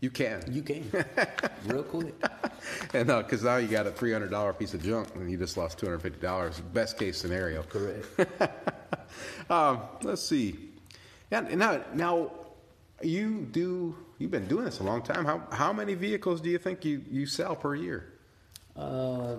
You 0.00 0.10
can. 0.10 0.44
You 0.48 0.62
can, 0.62 0.88
real 1.66 1.82
quick. 1.82 2.14
and 2.94 3.08
because 3.08 3.42
now 3.42 3.56
you 3.56 3.66
got 3.66 3.86
a 3.86 3.90
three 3.90 4.12
hundred 4.12 4.30
dollar 4.30 4.52
piece 4.52 4.74
of 4.74 4.82
junk 4.82 5.08
and 5.16 5.28
you 5.30 5.36
just 5.36 5.56
lost 5.56 5.78
two 5.78 5.86
hundred 5.86 6.02
fifty 6.02 6.20
dollars. 6.20 6.60
Best 6.72 6.98
case 6.98 7.18
scenario. 7.18 7.62
Correct. 7.62 8.06
Um, 9.50 9.80
let's 10.02 10.20
see. 10.22 10.68
Yeah, 11.32 11.40
now 11.40 11.82
now 11.94 12.30
you 13.02 13.46
do. 13.50 13.96
You've 14.18 14.30
been 14.30 14.46
doing 14.48 14.64
this 14.64 14.80
a 14.80 14.82
long 14.84 15.02
time. 15.02 15.24
How 15.24 15.42
how 15.52 15.72
many 15.72 15.94
vehicles 15.94 16.40
do 16.40 16.50
you 16.50 16.58
think 16.58 16.84
you 16.84 17.02
you 17.10 17.26
sell 17.26 17.54
per 17.56 17.74
year? 17.74 18.12
Uh, 18.76 19.36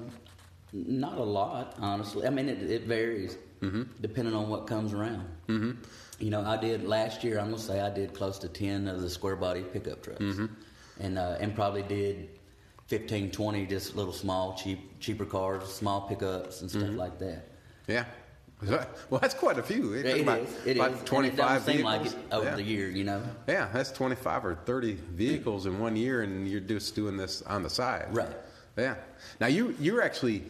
not 0.73 1.17
a 1.17 1.23
lot, 1.23 1.75
honestly. 1.79 2.27
I 2.27 2.29
mean, 2.29 2.49
it, 2.49 2.61
it 2.69 2.83
varies 2.83 3.37
Mm-hmm. 3.61 3.83
depending 3.99 4.33
on 4.33 4.47
what 4.47 4.67
comes 4.67 4.93
around. 4.93 5.25
Mm-hmm. 5.49 5.71
You 6.19 6.29
know, 6.29 6.41
I 6.45 6.55
did 6.55 6.85
last 6.87 7.25
year. 7.25 7.39
I'm 7.39 7.47
gonna 7.51 7.59
say 7.61 7.81
I 7.81 7.89
did 7.89 8.13
close 8.13 8.39
to 8.39 8.47
ten 8.47 8.87
of 8.87 9.01
the 9.01 9.09
square 9.09 9.35
body 9.35 9.63
pickup 9.63 10.01
trucks, 10.01 10.21
Mm-hmm. 10.21 10.45
and 11.01 11.17
uh, 11.19 11.35
and 11.41 11.53
probably 11.53 11.83
did 11.83 12.29
15, 12.87 13.31
20 13.31 13.65
just 13.65 13.97
little 13.97 14.13
small, 14.13 14.53
cheap, 14.55 14.97
cheaper 15.01 15.25
cars, 15.25 15.67
small 15.69 16.07
pickups 16.07 16.61
and 16.61 16.69
stuff 16.71 16.83
Mm-hmm. 16.83 16.95
like 16.95 17.19
that. 17.19 17.49
Yeah. 17.87 18.05
Well, 18.61 19.19
that's 19.21 19.33
quite 19.33 19.57
a 19.57 19.63
few. 19.63 19.93
It 19.93 20.05
is. 20.05 20.21
about, 20.21 20.39
It 20.65 20.75
about 20.75 20.91
is. 20.91 20.97
And 20.99 21.01
it 21.01 21.05
25 21.05 21.37
doesn't 21.37 21.65
seem 21.65 21.75
vehicles. 21.85 22.13
like 22.13 22.23
it 22.23 22.33
over 22.33 22.45
yeah. 22.45 22.55
the 22.55 22.63
year. 22.63 22.89
You 22.89 23.03
know. 23.05 23.23
Yeah, 23.47 23.69
that's 23.71 23.91
25 23.91 24.45
or 24.45 24.55
30 24.55 24.93
vehicles 25.13 25.65
in 25.65 25.79
one 25.79 25.95
year, 25.95 26.23
and 26.23 26.47
you're 26.47 26.59
just 26.59 26.93
doing 26.95 27.15
this 27.15 27.41
on 27.43 27.63
the 27.63 27.69
side. 27.69 28.07
Right. 28.11 28.35
Yeah. 28.77 28.95
Now, 29.39 29.47
you, 29.47 29.75
you're 29.79 30.01
actually, 30.01 30.43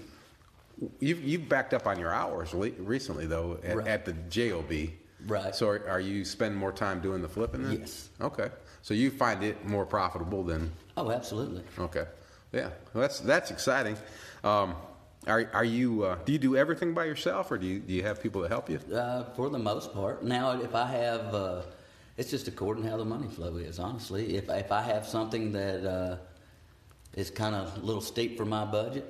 you've, 1.00 1.24
you've 1.24 1.48
backed 1.50 1.74
up 1.74 1.86
on 1.88 2.00
your 2.00 2.12
hours 2.12 2.54
recently, 2.54 3.28
though, 3.28 3.60
at, 3.64 3.78
Right. 3.78 3.88
at 3.88 4.06
the 4.06 4.14
JOB. 4.30 4.90
Right. 5.28 5.54
So 5.54 5.68
are, 5.70 5.88
are 5.90 6.00
you 6.00 6.26
spending 6.26 6.60
more 6.60 6.72
time 6.72 7.02
doing 7.02 7.22
the 7.22 7.30
flipping 7.30 7.64
then? 7.64 7.80
Yes. 7.82 8.10
Okay. 8.22 8.50
So 8.82 8.94
you 8.94 9.12
find 9.12 9.44
it 9.44 9.68
more 9.68 9.86
profitable 9.86 10.44
than, 10.44 10.72
Oh, 10.98 11.12
absolutely. 11.12 11.64
okay. 11.78 12.06
Yeah. 12.54 12.70
Well, 12.94 13.02
that's, 13.02 13.20
that's 13.20 13.52
exciting. 13.52 13.98
Um, 14.44 14.74
are, 15.28 15.50
are 15.54 15.66
you, 15.66 16.04
uh, 16.04 16.18
do 16.26 16.32
you 16.32 16.40
do 16.40 16.56
everything 16.56 16.94
by 16.94 17.06
yourself, 17.06 17.52
or 17.52 17.58
do 17.58 17.68
you, 17.68 17.80
do 17.80 17.94
you 17.94 18.04
have 18.04 18.22
people 18.22 18.42
to 18.42 18.48
help 18.48 18.70
you? 18.70 18.80
Uh, 18.94 19.24
for 19.36 19.50
the 19.50 19.60
most 19.60 19.94
part. 19.94 20.24
Now, 20.24 20.60
if 20.62 20.74
I 20.76 20.86
have, 20.86 21.34
uh, 21.36 21.62
It's 22.20 22.32
just 22.32 22.50
according 22.50 22.84
to 22.84 22.90
how 22.90 22.98
the 22.98 23.06
money 23.06 23.30
flow 23.30 23.56
is. 23.58 23.80
Honestly, 23.80 24.36
if 24.36 24.50
if 24.50 24.72
I 24.72 24.82
have 24.82 25.06
something 25.06 25.54
that 25.54 25.86
uh, 25.86 26.18
is 27.16 27.32
kind 27.32 27.56
of 27.56 27.78
a 27.78 27.80
little 27.80 28.02
steep 28.02 28.36
for 28.38 28.46
my 28.46 28.66
budget, 28.66 29.06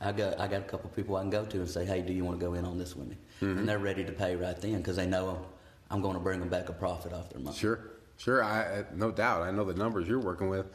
I 0.00 0.12
got 0.12 0.40
I 0.40 0.48
got 0.48 0.60
a 0.62 0.68
couple 0.72 0.88
people 0.96 1.16
I 1.16 1.20
can 1.20 1.30
go 1.30 1.44
to 1.44 1.58
and 1.58 1.68
say, 1.68 1.84
hey, 1.84 2.00
do 2.00 2.12
you 2.14 2.24
want 2.24 2.40
to 2.40 2.46
go 2.46 2.54
in 2.54 2.64
on 2.64 2.78
this 2.78 2.96
with 2.96 3.08
me? 3.08 3.16
Mm-hmm. 3.42 3.58
And 3.58 3.68
they're 3.68 3.84
ready 3.90 4.02
to 4.04 4.12
pay 4.12 4.34
right 4.36 4.58
then 4.58 4.78
because 4.78 4.96
they 4.96 5.06
know 5.06 5.44
I'm 5.90 6.00
going 6.00 6.14
to 6.14 6.24
bring 6.28 6.40
them 6.40 6.48
back 6.48 6.70
a 6.70 6.72
profit 6.72 7.12
off 7.12 7.28
their 7.28 7.42
money. 7.42 7.54
Sure, 7.56 7.78
sure. 8.16 8.42
I, 8.42 8.60
I 8.60 8.84
no 8.94 9.10
doubt. 9.10 9.42
I 9.42 9.50
know 9.50 9.64
the 9.64 9.78
numbers 9.84 10.08
you're 10.08 10.24
working 10.30 10.48
with 10.48 10.66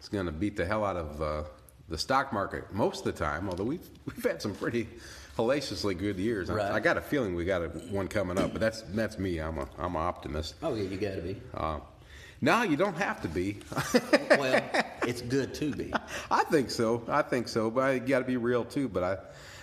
It's 0.00 0.08
going 0.08 0.26
to 0.26 0.32
beat 0.32 0.56
the 0.56 0.66
hell 0.66 0.84
out 0.84 0.96
of 0.96 1.22
uh, 1.22 1.42
the 1.88 1.98
stock 1.98 2.32
market 2.32 2.72
most 2.72 3.06
of 3.06 3.14
the 3.14 3.24
time. 3.24 3.48
Although 3.48 3.64
we've 3.64 3.88
we've 4.06 4.24
had 4.24 4.42
some 4.42 4.54
pretty 4.54 4.88
hellaciously 5.36 5.94
good 5.94 6.18
years. 6.18 6.48
Right. 6.48 6.70
I, 6.70 6.76
I 6.76 6.80
got 6.80 6.96
a 6.96 7.00
feeling 7.00 7.34
we 7.34 7.44
got 7.44 7.62
a, 7.62 7.68
one 7.68 8.08
coming 8.08 8.38
up, 8.38 8.52
but 8.52 8.60
that's 8.60 8.82
that's 8.82 9.18
me. 9.18 9.38
I'm 9.38 9.58
a 9.58 9.68
I'm 9.78 9.96
an 9.96 10.02
optimist. 10.02 10.54
Oh 10.62 10.74
yeah, 10.74 10.84
you 10.84 10.96
got 10.96 11.16
to 11.16 11.22
be. 11.22 11.36
Uh, 11.54 11.78
no, 12.40 12.62
you 12.62 12.76
don't 12.76 12.96
have 12.96 13.22
to 13.22 13.28
be. 13.28 13.58
well, 14.30 14.62
it's 15.02 15.22
good 15.22 15.54
to 15.54 15.74
be. 15.74 15.92
I 16.30 16.44
think 16.44 16.70
so. 16.70 17.02
I 17.08 17.22
think 17.22 17.48
so, 17.48 17.70
but 17.70 17.94
you 17.94 18.00
got 18.00 18.18
to 18.18 18.24
be 18.24 18.36
real 18.36 18.64
too. 18.64 18.88
But 18.88 19.02
I, 19.02 19.16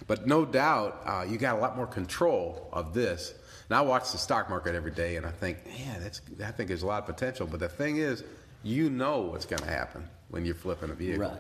but 0.08 0.26
no 0.26 0.44
doubt, 0.44 1.02
uh, 1.06 1.26
you 1.28 1.38
got 1.38 1.58
a 1.58 1.62
lot 1.62 1.78
more 1.78 1.88
control 1.88 2.70
of 2.74 2.94
this. 2.94 3.34
And 3.70 3.78
I 3.78 3.82
watch 3.82 4.12
the 4.12 4.18
stock 4.18 4.50
market 4.50 4.76
every 4.76 4.92
day, 4.92 5.16
and 5.16 5.26
I 5.26 5.32
think, 5.32 5.60
yeah, 5.78 6.00
that's. 6.00 6.22
I 6.44 6.52
think 6.52 6.68
there's 6.68 6.84
a 6.84 6.88
lot 6.88 7.08
of 7.08 7.16
potential. 7.16 7.48
But 7.48 7.60
the 7.60 7.70
thing 7.70 7.98
is, 7.98 8.24
you 8.64 8.90
know 8.90 9.22
what's 9.22 9.46
going 9.46 9.62
to 9.62 9.70
happen 9.70 10.10
when 10.30 10.44
you're 10.44 10.56
flipping 10.56 10.90
a 10.90 10.94
vehicle. 10.94 11.30
Right. 11.30 11.40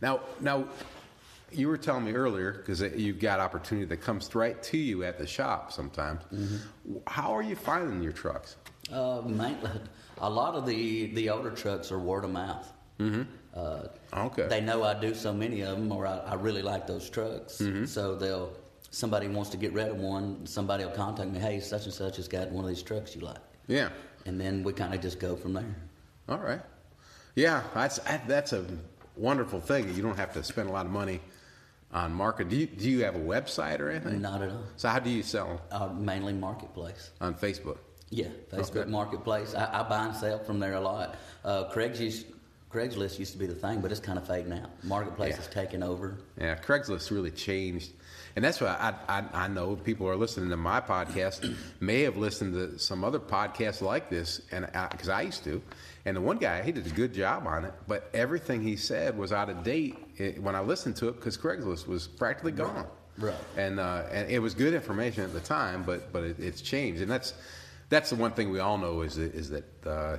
Now, 0.00 0.20
now, 0.40 0.66
you 1.50 1.68
were 1.68 1.78
telling 1.78 2.04
me 2.04 2.12
earlier 2.12 2.52
because 2.52 2.80
you've 2.80 3.18
got 3.18 3.40
opportunity 3.40 3.86
that 3.86 3.96
comes 3.98 4.34
right 4.34 4.62
to 4.64 4.76
you 4.76 5.02
at 5.04 5.18
the 5.18 5.26
shop 5.26 5.72
sometimes. 5.72 6.22
Mm-hmm. 6.32 6.96
How 7.06 7.34
are 7.34 7.42
you 7.42 7.56
finding 7.56 8.02
your 8.02 8.12
trucks? 8.12 8.56
Uh, 8.92 9.22
mainly, 9.24 9.70
a 10.18 10.28
lot 10.28 10.54
of 10.54 10.66
the 10.66 11.06
the 11.14 11.30
older 11.30 11.50
trucks 11.50 11.90
are 11.90 11.98
word 11.98 12.24
of 12.24 12.30
mouth. 12.32 12.70
Mm-hmm. 12.98 13.22
Uh, 13.54 13.88
Okay. 14.14 14.46
They 14.48 14.60
know 14.60 14.82
I 14.84 14.94
do 14.98 15.14
so 15.14 15.32
many 15.34 15.60
of 15.62 15.76
them, 15.76 15.92
or 15.92 16.06
I, 16.06 16.18
I 16.18 16.34
really 16.34 16.62
like 16.62 16.86
those 16.86 17.08
trucks. 17.10 17.58
Mm-hmm. 17.58 17.84
So 17.86 18.14
they'll 18.14 18.52
somebody 18.90 19.28
wants 19.28 19.50
to 19.50 19.56
get 19.58 19.72
rid 19.72 19.88
of 19.88 19.96
one. 19.98 20.46
Somebody 20.46 20.84
will 20.84 20.92
contact 20.92 21.30
me. 21.30 21.38
Hey, 21.38 21.60
such 21.60 21.84
and 21.84 21.92
such 21.92 22.16
has 22.16 22.28
got 22.28 22.50
one 22.50 22.64
of 22.64 22.68
these 22.70 22.82
trucks 22.82 23.14
you 23.14 23.20
like, 23.22 23.36
Yeah. 23.66 23.90
and 24.26 24.40
then 24.40 24.62
we 24.62 24.72
kind 24.72 24.94
of 24.94 25.00
just 25.02 25.18
go 25.18 25.36
from 25.36 25.52
there. 25.54 25.74
All 26.28 26.38
right. 26.38 26.60
Yeah, 27.34 27.62
that's 27.74 27.98
that's 28.26 28.52
a 28.52 28.64
wonderful 29.22 29.60
thing. 29.60 29.92
You 29.94 30.02
don't 30.02 30.16
have 30.16 30.32
to 30.34 30.42
spend 30.42 30.68
a 30.68 30.72
lot 30.72 30.86
of 30.86 30.92
money 30.92 31.20
on 31.92 32.12
market. 32.12 32.48
Do 32.48 32.56
you, 32.56 32.66
do 32.66 32.88
you 32.88 33.04
have 33.04 33.16
a 33.16 33.20
website 33.20 33.80
or 33.80 33.90
anything? 33.90 34.20
Not 34.22 34.42
at 34.42 34.50
all. 34.50 34.62
So 34.76 34.88
how 34.88 34.98
do 34.98 35.10
you 35.10 35.22
sell 35.22 35.60
Uh, 35.70 35.88
mainly 35.88 36.32
marketplace. 36.32 37.10
on 37.20 37.34
Facebook? 37.34 37.78
Yeah, 38.10 38.28
Facebook 38.52 38.76
Okay. 38.82 38.90
Marketplace. 38.90 39.54
I, 39.54 39.80
I 39.80 39.88
buy 39.88 40.06
and 40.06 40.16
sell 40.16 40.38
from 40.38 40.58
there 40.58 40.74
a 40.74 40.80
lot. 40.80 41.16
Uh, 41.44 41.64
Craig's 41.64 42.00
used, 42.00 42.26
Craigslist 42.72 43.18
used 43.18 43.32
to 43.32 43.38
be 43.38 43.46
the 43.46 43.54
thing, 43.54 43.80
but 43.80 43.90
it's 43.90 44.00
kind 44.00 44.18
of 44.18 44.26
fading 44.26 44.52
out. 44.52 44.70
Marketplace 44.84 45.34
Yeah. 45.34 45.40
is 45.42 45.46
taking 45.48 45.82
over. 45.82 46.18
Yeah, 46.40 46.56
Craigslist 46.56 47.10
really 47.10 47.30
changed, 47.30 47.92
and 48.38 48.44
that's 48.44 48.60
why 48.60 48.68
I, 49.08 49.18
I 49.18 49.24
I 49.34 49.48
know 49.48 49.74
people 49.74 50.08
are 50.08 50.14
listening 50.14 50.50
to 50.50 50.56
my 50.56 50.80
podcast 50.80 51.52
may 51.80 52.02
have 52.02 52.16
listened 52.16 52.54
to 52.54 52.78
some 52.78 53.02
other 53.02 53.18
podcasts 53.18 53.82
like 53.82 54.08
this, 54.10 54.42
and 54.52 54.64
because 54.92 55.08
I, 55.08 55.22
used 55.22 55.42
to, 55.42 55.60
and 56.04 56.16
the 56.16 56.20
one 56.20 56.38
guy 56.38 56.62
he 56.62 56.70
did 56.70 56.86
a 56.86 56.90
good 56.90 57.12
job 57.12 57.48
on 57.48 57.64
it, 57.64 57.74
but 57.88 58.08
everything 58.14 58.62
he 58.62 58.76
said 58.76 59.18
was 59.18 59.32
out 59.32 59.50
of 59.50 59.64
date 59.64 59.98
eh, 60.20 60.34
when 60.38 60.54
I 60.54 60.60
listened 60.60 60.94
to 60.98 61.08
it 61.08 61.16
because 61.16 61.36
Craigslist 61.36 61.88
was 61.88 62.06
practically 62.06 62.52
gone. 62.52 62.86
Right. 63.18 63.34
And 63.56 63.80
uh, 63.80 64.04
and 64.12 64.30
it 64.30 64.38
was 64.38 64.54
good 64.54 64.72
information 64.72 65.24
at 65.24 65.32
the 65.32 65.40
time, 65.40 65.82
but 65.82 66.12
but 66.12 66.22
it, 66.22 66.38
it's 66.38 66.60
changed, 66.60 67.02
and 67.02 67.10
that's 67.10 67.34
that's 67.88 68.10
the 68.10 68.16
one 68.16 68.30
thing 68.30 68.52
we 68.52 68.60
all 68.60 68.78
know 68.78 69.00
is 69.00 69.16
that, 69.16 69.34
is 69.34 69.50
that 69.50 69.64
uh, 69.84 70.18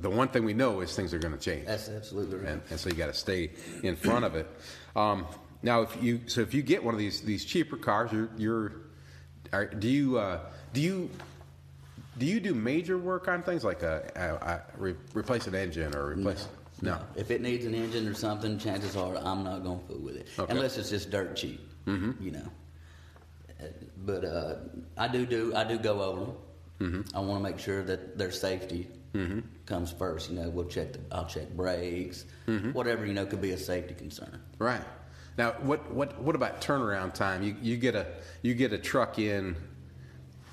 the 0.00 0.08
one 0.08 0.28
thing 0.28 0.46
we 0.46 0.54
know 0.54 0.80
is 0.80 0.96
things 0.96 1.12
are 1.12 1.18
going 1.18 1.36
to 1.36 1.38
change 1.38 1.66
That's 1.66 1.90
absolutely 1.90 2.38
right. 2.38 2.48
and, 2.48 2.62
and 2.70 2.80
so 2.80 2.88
you 2.88 2.94
got 2.94 3.08
to 3.08 3.12
stay 3.12 3.50
in 3.82 3.96
front 3.96 4.24
of 4.24 4.34
it. 4.34 4.48
Um, 4.96 5.26
now, 5.64 5.80
if 5.82 6.02
you 6.02 6.20
so 6.26 6.42
if 6.42 6.52
you 6.54 6.62
get 6.62 6.84
one 6.84 6.94
of 6.94 7.00
these 7.00 7.22
these 7.22 7.44
cheaper 7.44 7.76
cars, 7.76 8.12
you're, 8.12 8.28
you're 8.36 8.72
are, 9.52 9.66
do 9.66 9.88
you 9.88 10.18
uh, 10.18 10.38
do 10.72 10.80
you 10.80 11.10
do 12.18 12.26
you 12.26 12.38
do 12.38 12.54
major 12.54 12.98
work 12.98 13.26
on 13.28 13.42
things 13.42 13.64
like 13.64 13.82
a, 13.82 14.10
a, 14.14 14.46
a 14.46 14.62
re, 14.76 14.94
replace 15.14 15.46
an 15.46 15.54
engine 15.54 15.96
or 15.96 16.08
replace? 16.12 16.46
No. 16.82 16.98
If 17.16 17.30
it 17.30 17.40
needs 17.40 17.64
an 17.64 17.74
engine 17.74 18.06
or 18.06 18.14
something, 18.14 18.58
chances 18.58 18.94
are 18.94 19.16
I'm 19.16 19.42
not 19.42 19.64
going 19.64 19.80
to 19.80 19.86
fool 19.86 19.98
with 20.00 20.16
it, 20.16 20.28
Okay. 20.38 20.52
unless 20.52 20.76
it's 20.76 20.90
just 20.90 21.10
dirt 21.10 21.34
cheap. 21.34 21.60
Mm-hmm. 21.86 22.22
You 22.22 22.30
know. 22.32 22.48
But 24.04 24.24
uh, 24.24 24.56
I 24.98 25.08
do 25.08 25.24
do 25.24 25.54
I 25.56 25.64
do 25.64 25.78
go 25.78 26.02
over 26.02 26.20
them. 26.20 26.34
Mm-hmm. 26.80 27.16
I 27.16 27.20
want 27.20 27.42
to 27.42 27.50
make 27.50 27.58
sure 27.58 27.82
that 27.82 28.18
their 28.18 28.30
safety 28.30 28.88
Mm-hmm. 29.14 29.40
comes 29.64 29.92
first. 29.92 30.28
You 30.28 30.40
know, 30.40 30.50
we'll 30.50 30.64
check. 30.64 30.92
The, 30.92 30.98
I'll 31.12 31.24
check 31.26 31.48
brakes, 31.50 32.24
Mm-hmm. 32.48 32.72
whatever 32.72 33.06
you 33.06 33.14
know 33.14 33.24
could 33.24 33.40
be 33.40 33.52
a 33.52 33.56
safety 33.58 33.94
concern. 33.94 34.40
Right. 34.58 34.82
Now, 35.36 35.52
what 35.62 35.90
what 35.92 36.20
what 36.20 36.36
about 36.36 36.60
turnaround 36.60 37.14
time? 37.14 37.42
You 37.42 37.56
you 37.60 37.76
get 37.76 37.94
a 37.94 38.06
you 38.42 38.54
get 38.54 38.72
a 38.72 38.78
truck 38.78 39.18
in, 39.18 39.56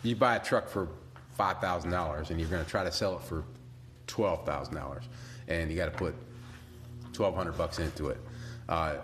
you 0.04 0.16
buy 0.16 0.38
a 0.38 0.40
truck 0.40 0.70
for 0.70 0.90
five 1.38 1.60
thousand 1.60 1.92
dollars, 1.92 2.32
and 2.32 2.40
you're 2.40 2.50
going 2.50 2.64
to 2.64 2.70
try 2.70 2.84
to 2.84 2.92
sell 2.92 3.16
it 3.16 3.22
for 3.22 3.44
twelve 4.08 4.46
thousand 4.46 4.76
dollars, 4.76 5.04
and 5.48 5.70
you 5.70 5.78
got 5.78 5.86
to 5.86 5.98
put 5.98 6.16
twelve 7.14 7.36
hundred 7.36 7.58
bucks 7.58 7.78
into 7.80 8.10
it. 8.10 8.18
Uh, 8.70 8.96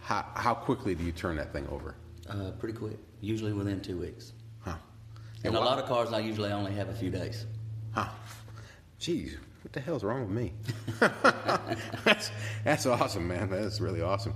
how 0.00 0.24
how 0.34 0.54
quickly 0.54 0.94
do 0.94 1.02
you 1.02 1.12
turn 1.12 1.36
that 1.36 1.52
thing 1.52 1.66
over? 1.68 1.96
Uh, 2.28 2.52
pretty 2.52 2.76
quick, 2.76 2.98
usually 3.20 3.52
within 3.52 3.80
two 3.80 3.98
weeks. 3.98 4.32
Huh? 4.60 4.76
And 5.42 5.56
a 5.56 5.60
lot 5.60 5.78
of 5.78 5.86
cars, 5.86 6.12
I 6.12 6.20
usually 6.20 6.52
only 6.52 6.72
have 6.72 6.88
a 6.88 6.94
few 6.94 7.10
days. 7.10 7.44
Huh? 7.92 8.08
Jeez, 8.98 9.36
what 9.62 9.72
the 9.72 9.80
hell's 9.80 10.04
wrong 10.04 10.20
with 10.20 10.30
me? 10.30 10.52
that's 12.04 12.30
that's 12.62 12.86
awesome, 12.86 13.26
man. 13.26 13.50
That's 13.50 13.80
really 13.80 14.00
awesome. 14.00 14.34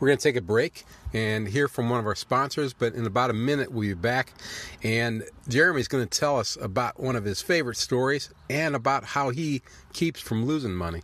We're 0.00 0.08
going 0.08 0.18
to 0.18 0.22
take 0.22 0.36
a 0.36 0.40
break 0.40 0.84
and 1.12 1.46
hear 1.46 1.68
from 1.68 1.90
one 1.90 2.00
of 2.00 2.06
our 2.06 2.14
sponsors, 2.14 2.72
but 2.72 2.94
in 2.94 3.06
about 3.06 3.28
a 3.28 3.34
minute 3.34 3.70
we'll 3.70 3.90
be 3.90 3.94
back. 3.94 4.32
And 4.82 5.24
Jeremy's 5.46 5.88
going 5.88 6.08
to 6.08 6.18
tell 6.18 6.38
us 6.38 6.56
about 6.58 6.98
one 6.98 7.16
of 7.16 7.24
his 7.24 7.42
favorite 7.42 7.76
stories 7.76 8.30
and 8.48 8.74
about 8.74 9.04
how 9.04 9.28
he 9.28 9.60
keeps 9.92 10.18
from 10.18 10.46
losing 10.46 10.74
money. 10.74 11.02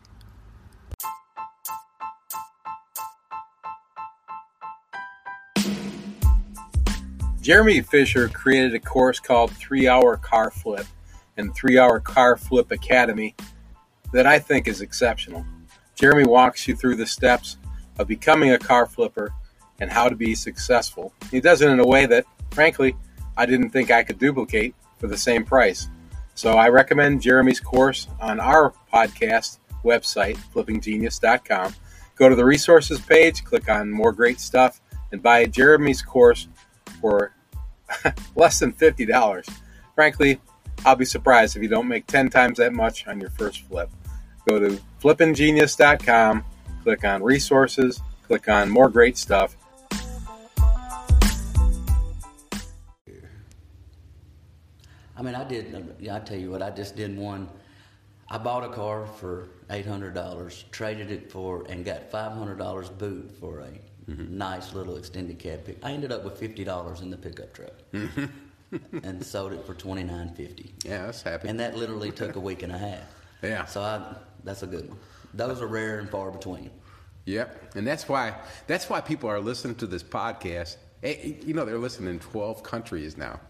Jeremy 7.43 7.83
Fisher 7.83 8.29
created 8.29 8.75
a 8.75 8.81
course 8.81 9.21
called 9.21 9.53
Three 9.53 9.87
Hour 9.87 10.17
Car 10.17 10.51
Flip 10.51 10.87
and 11.37 11.55
Three 11.55 11.79
Hour 11.79 12.01
Car 12.01 12.37
Flip 12.39 12.73
Academy 12.73 13.37
that 14.13 14.27
I 14.27 14.39
think 14.39 14.67
is 14.67 14.81
exceptional. 14.81 15.45
Jeremy 15.95 16.25
walks 16.25 16.67
you 16.67 16.75
through 16.75 16.97
the 16.97 17.07
steps 17.07 17.59
of 17.99 18.09
becoming 18.09 18.51
a 18.53 18.59
car 18.59 18.87
flipper 18.87 19.33
and 19.81 19.91
how 19.91 20.09
to 20.09 20.17
be 20.17 20.35
successful. 20.35 21.13
He 21.31 21.41
does 21.41 21.63
it 21.63 21.71
in 21.71 21.81
a 21.81 21.87
way 21.87 22.07
that, 22.07 22.25
frankly, 22.51 22.97
I 23.37 23.47
didn't 23.47 23.71
think 23.71 23.91
I 23.91 24.03
could 24.03 24.19
duplicate 24.19 24.75
for 24.99 25.07
the 25.07 25.17
same 25.17 25.45
price. 25.45 25.89
So 26.35 26.53
I 26.53 26.69
recommend 26.69 27.23
Jeremy's 27.23 27.61
course 27.61 28.09
on 28.21 28.41
our 28.41 28.73
podcast 28.93 29.59
website, 29.85 30.37
flippinggenius.com. 30.55 31.75
Go 32.17 32.29
to 32.29 32.35
the 32.35 32.45
resources 32.45 33.01
page, 33.01 33.45
click 33.45 33.69
on 33.69 33.91
more 33.91 34.13
great 34.13 34.41
stuff, 34.41 34.81
and 35.13 35.23
buy 35.23 35.47
Jeremy's 35.47 36.03
course 36.03 36.49
for 37.01 37.35
less 38.37 38.59
than 38.59 38.73
$50. 38.73 39.49
Frankly, 39.95 40.41
I'll 40.85 40.97
be 40.97 41.05
surprised 41.05 41.57
if 41.57 41.63
you 41.63 41.69
don't 41.69 41.89
make 41.89 42.07
10 42.07 42.31
times 42.31 42.59
that 42.59 42.73
much 42.73 43.07
on 43.07 43.21
your 43.21 43.31
first 43.31 43.63
flip. 43.63 43.91
Go 44.49 44.59
to 44.59 44.81
flippinggenius.com, 45.03 46.45
click 46.87 47.03
on 47.03 47.21
resources, 47.21 48.01
click 48.29 48.49
on 48.49 48.71
more 48.71 48.89
great 48.89 49.19
stuff. 49.19 49.57
I 55.17 55.23
mean, 55.23 55.35
I 55.35 55.43
did. 55.43 55.97
Yeah, 55.99 56.15
I 56.15 56.21
tell 56.21 56.39
you 56.39 56.53
what, 56.53 56.63
I 56.63 56.71
just 56.71 56.95
did 56.95 57.19
one. 57.19 57.49
I 58.29 58.39
bought 58.39 58.63
a 58.63 58.69
car 58.69 59.05
for 59.05 59.49
eight 59.71 59.85
hundred 59.85 60.15
dollars, 60.15 60.65
traded 60.71 61.11
it 61.11 61.33
for, 61.33 61.67
and 61.69 61.85
got 61.85 62.09
five 62.09 62.31
hundred 62.31 62.59
dollars 62.59 62.89
boot 62.89 63.37
for 63.41 63.59
a 63.59 63.71
mm-hmm. 64.09 64.39
nice 64.39 64.73
little 64.73 64.97
extended 64.97 65.41
cab 65.41 65.65
pick. 65.65 65.85
I 65.85 65.91
ended 65.91 66.13
up 66.13 66.23
with 66.23 66.39
fifty 66.39 66.63
dollars 66.63 67.01
in 67.01 67.11
the 67.11 67.17
pickup 67.17 67.53
truck, 67.53 67.73
mm-hmm. 67.93 68.99
and 69.03 69.27
sold 69.27 69.55
it 69.55 69.67
for 69.67 69.75
twenty 69.75 70.05
nine 70.05 70.33
fifty. 70.37 70.73
Yeah, 70.85 71.07
that's 71.07 71.23
happy. 71.23 71.49
And 71.49 71.59
that 71.59 71.77
literally 71.77 72.13
took 72.13 72.37
a 72.37 72.41
week 72.41 72.63
and 72.63 72.71
a 72.71 72.79
half. 72.79 73.03
Yeah. 73.43 73.65
So 73.65 73.83
I, 73.83 74.15
that's 74.45 74.63
a 74.63 74.69
good 74.69 74.89
one. 74.89 74.99
Those 75.37 75.61
are 75.61 75.67
rare 75.67 75.99
and 75.99 76.09
far 76.09 76.31
between. 76.31 76.71
Yep, 77.27 77.75
and 77.77 77.87
that's 77.87 78.09
why 78.09 78.35
that's 78.67 78.89
why 78.89 79.01
people 79.01 79.29
are 79.29 79.41
listening 79.41 79.75
to 79.77 79.87
this 79.87 80.03
podcast. 80.03 80.77
Eh, 81.03 81.35
You 81.43 81.55
know, 81.55 81.65
they're 81.65 81.79
listening 81.79 82.11
in 82.11 82.19
twelve 82.21 82.63
countries 82.63 83.17
now, 83.17 83.41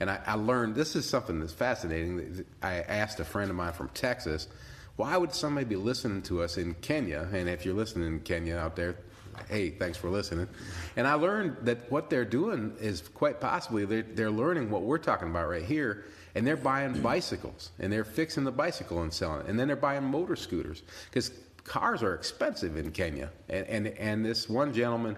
and 0.00 0.10
I, 0.10 0.20
I 0.26 0.34
learned 0.34 0.74
this 0.74 0.94
is 0.96 1.08
something 1.08 1.40
that's 1.40 1.52
fascinating. 1.54 2.44
I 2.62 2.80
asked 2.80 3.20
a 3.20 3.24
friend 3.24 3.50
of 3.50 3.56
mine 3.56 3.72
from 3.72 3.88
Texas, 3.94 4.48
why 4.96 5.16
would 5.16 5.32
somebody 5.32 5.64
be 5.64 5.76
listening 5.76 6.22
to 6.22 6.42
us 6.42 6.58
in 6.58 6.74
Kenya? 6.74 7.28
And 7.32 7.48
if 7.48 7.64
you're 7.64 7.74
listening 7.74 8.06
in 8.08 8.20
Kenya 8.20 8.56
out 8.56 8.76
there, 8.76 8.96
hey, 9.48 9.70
thanks 9.70 9.96
for 9.96 10.10
listening. 10.10 10.46
And 10.96 11.06
I 11.06 11.14
learned 11.14 11.56
that 11.62 11.90
what 11.90 12.10
they're 12.10 12.26
doing 12.26 12.76
is 12.80 13.00
quite 13.00 13.40
possibly 13.40 13.86
they're, 13.86 14.02
they're 14.02 14.30
learning 14.30 14.70
what 14.70 14.82
we're 14.82 14.98
talking 14.98 15.28
about 15.28 15.48
right 15.48 15.64
here, 15.64 16.04
and 16.34 16.46
they're 16.46 16.56
buying 16.56 17.00
bicycles 17.00 17.70
and 17.78 17.92
they're 17.92 18.04
fixing 18.04 18.44
the 18.44 18.52
bicycle 18.52 19.02
and 19.02 19.12
selling 19.12 19.40
it, 19.40 19.46
and 19.46 19.58
then 19.58 19.66
they're 19.66 19.76
buying 19.76 20.04
motor 20.04 20.36
scooters 20.36 20.82
because 21.10 21.32
cars 21.64 22.02
are 22.02 22.14
expensive 22.14 22.76
in 22.76 22.90
Kenya. 22.90 23.30
And 23.48 23.66
and, 23.66 23.86
and 23.88 24.24
this 24.24 24.48
one 24.48 24.72
gentleman. 24.72 25.16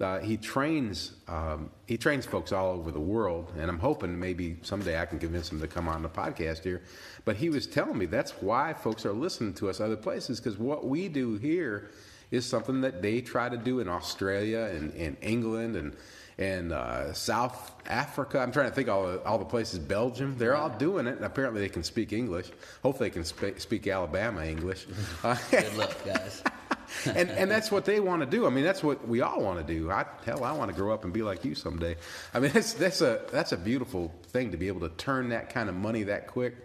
Uh, 0.00 0.18
he 0.18 0.38
trains 0.38 1.12
um, 1.28 1.68
he 1.86 1.98
trains 1.98 2.24
folks 2.24 2.52
all 2.52 2.72
over 2.72 2.90
the 2.90 2.98
world, 2.98 3.52
and 3.58 3.70
I'm 3.70 3.78
hoping 3.78 4.18
maybe 4.18 4.56
someday 4.62 4.98
I 4.98 5.04
can 5.04 5.18
convince 5.18 5.52
him 5.52 5.60
to 5.60 5.68
come 5.68 5.88
on 5.88 6.00
the 6.00 6.08
podcast 6.08 6.64
here. 6.64 6.80
But 7.26 7.36
he 7.36 7.50
was 7.50 7.66
telling 7.66 7.98
me 7.98 8.06
that's 8.06 8.30
why 8.40 8.72
folks 8.72 9.04
are 9.04 9.12
listening 9.12 9.52
to 9.54 9.68
us 9.68 9.78
other 9.78 9.98
places 9.98 10.40
because 10.40 10.56
what 10.56 10.86
we 10.86 11.08
do 11.08 11.34
here 11.34 11.90
is 12.30 12.46
something 12.46 12.80
that 12.80 13.02
they 13.02 13.20
try 13.20 13.48
to 13.48 13.56
do 13.56 13.80
in 13.80 13.88
Australia 13.88 14.70
and, 14.72 14.94
and 14.94 15.16
England 15.20 15.76
and 15.76 15.94
and 16.40 16.72
uh, 16.72 17.12
South 17.12 17.72
Africa. 17.86 18.40
I'm 18.40 18.50
trying 18.50 18.70
to 18.70 18.74
think 18.74 18.88
all 18.88 19.06
the, 19.06 19.22
all 19.24 19.38
the 19.38 19.44
places. 19.44 19.78
Belgium. 19.78 20.36
They're 20.38 20.56
all 20.56 20.70
doing 20.70 21.06
it, 21.06 21.16
and 21.16 21.24
apparently 21.24 21.60
they 21.60 21.68
can 21.68 21.82
speak 21.84 22.12
English. 22.12 22.50
Hopefully 22.82 23.10
they 23.10 23.14
can 23.14 23.24
spe- 23.24 23.58
speak 23.58 23.86
Alabama 23.86 24.44
English. 24.44 24.86
Uh, 25.22 25.36
Good 25.50 25.76
luck, 25.76 25.94
guys. 26.04 26.42
and 27.14 27.30
and 27.30 27.50
that's 27.50 27.70
what 27.70 27.84
they 27.84 28.00
want 28.00 28.20
to 28.22 28.26
do. 28.26 28.46
I 28.46 28.50
mean, 28.50 28.64
that's 28.64 28.82
what 28.82 29.06
we 29.06 29.20
all 29.20 29.40
want 29.42 29.64
to 29.64 29.72
do. 29.74 29.90
I, 29.90 30.06
hell, 30.24 30.42
I 30.42 30.52
want 30.52 30.70
to 30.70 30.76
grow 30.76 30.92
up 30.92 31.04
and 31.04 31.12
be 31.12 31.22
like 31.22 31.44
you 31.44 31.54
someday. 31.54 31.96
I 32.34 32.40
mean, 32.40 32.50
that's 32.54 32.72
that's 32.72 33.02
a 33.02 33.20
that's 33.30 33.52
a 33.52 33.56
beautiful 33.58 34.12
thing 34.28 34.50
to 34.50 34.56
be 34.56 34.68
able 34.68 34.80
to 34.88 34.94
turn 34.96 35.28
that 35.28 35.50
kind 35.50 35.68
of 35.68 35.74
money 35.74 36.04
that 36.04 36.26
quick. 36.26 36.56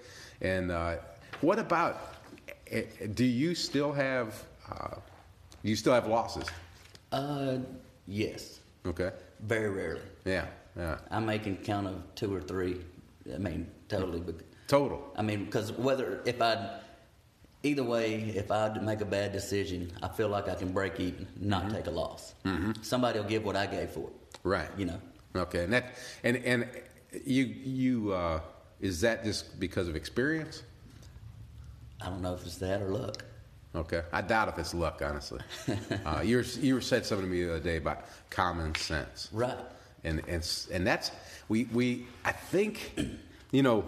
And 0.41 0.71
uh, 0.71 0.95
what 1.41 1.59
about? 1.59 1.99
eh, 2.71 2.83
Do 3.13 3.25
you 3.25 3.53
still 3.55 3.91
have? 3.91 4.41
Uh, 4.71 4.95
you 5.63 5.75
still 5.75 5.93
have 5.93 6.07
losses? 6.07 6.45
Uh, 7.11 7.57
yes, 8.07 8.59
Okay. 8.85 9.11
Very 9.41 9.69
rarely. 9.69 10.01
Yeah. 10.25 10.45
Yeah. 10.77 10.97
I 11.09 11.19
may 11.19 11.39
can 11.39 11.57
count 11.57 11.87
of 11.87 12.01
two 12.15 12.33
or 12.35 12.41
three. 12.41 12.81
I 13.33 13.37
mean, 13.37 13.67
totally. 13.87 14.19
But 14.19 14.35
Total. 14.67 15.01
I 15.15 15.21
mean, 15.21 15.45
because 15.45 15.71
whether 15.71 16.21
if 16.25 16.41
I, 16.41 16.79
either 17.63 17.83
way, 17.83 18.15
if 18.15 18.51
I 18.51 18.69
make 18.79 19.01
a 19.01 19.05
bad 19.05 19.31
decision, 19.31 19.91
I 20.01 20.07
feel 20.07 20.27
like 20.29 20.49
I 20.49 20.55
can 20.55 20.71
break 20.71 20.99
even, 20.99 21.27
not 21.39 21.69
take 21.69 21.87
a 21.87 21.91
loss. 21.91 22.33
Mm-hmm. 22.45 22.71
Somebody 22.81 23.19
will 23.19 23.27
give 23.27 23.45
what 23.45 23.55
I 23.55 23.67
gave 23.67 23.91
for 23.91 24.07
it. 24.09 24.37
Right. 24.43 24.69
You 24.77 24.85
know. 24.85 24.99
Okay. 25.35 25.63
And 25.63 25.73
that 25.73 25.95
and 26.23 26.37
and 26.37 26.67
you 27.25 27.43
you 27.43 28.13
uh, 28.13 28.39
is 28.81 29.01
that 29.01 29.23
just 29.23 29.59
because 29.59 29.87
of 29.87 29.95
experience? 29.95 30.63
I 32.01 32.09
don't 32.09 32.21
know 32.21 32.33
if 32.33 32.45
it's 32.45 32.57
that 32.57 32.81
or 32.81 32.89
luck. 32.89 33.23
Okay, 33.75 34.01
I 34.13 34.21
doubt 34.21 34.47
if 34.49 34.57
it's 34.57 34.73
luck, 34.73 35.01
honestly. 35.03 35.39
uh, 36.05 36.21
you 36.23 36.37
were, 36.37 36.43
you 36.61 36.75
were 36.75 36.81
said 36.81 37.05
something 37.05 37.27
to 37.27 37.31
me 37.31 37.43
the 37.43 37.51
other 37.55 37.59
day 37.63 37.77
about 37.77 38.05
common 38.29 38.73
sense, 38.75 39.29
Right. 39.33 39.57
and 40.03 40.21
and 40.27 40.47
and 40.71 40.87
that's 40.87 41.11
we 41.49 41.65
we 41.65 42.05
I 42.23 42.31
think 42.31 42.97
you 43.51 43.63
know 43.63 43.83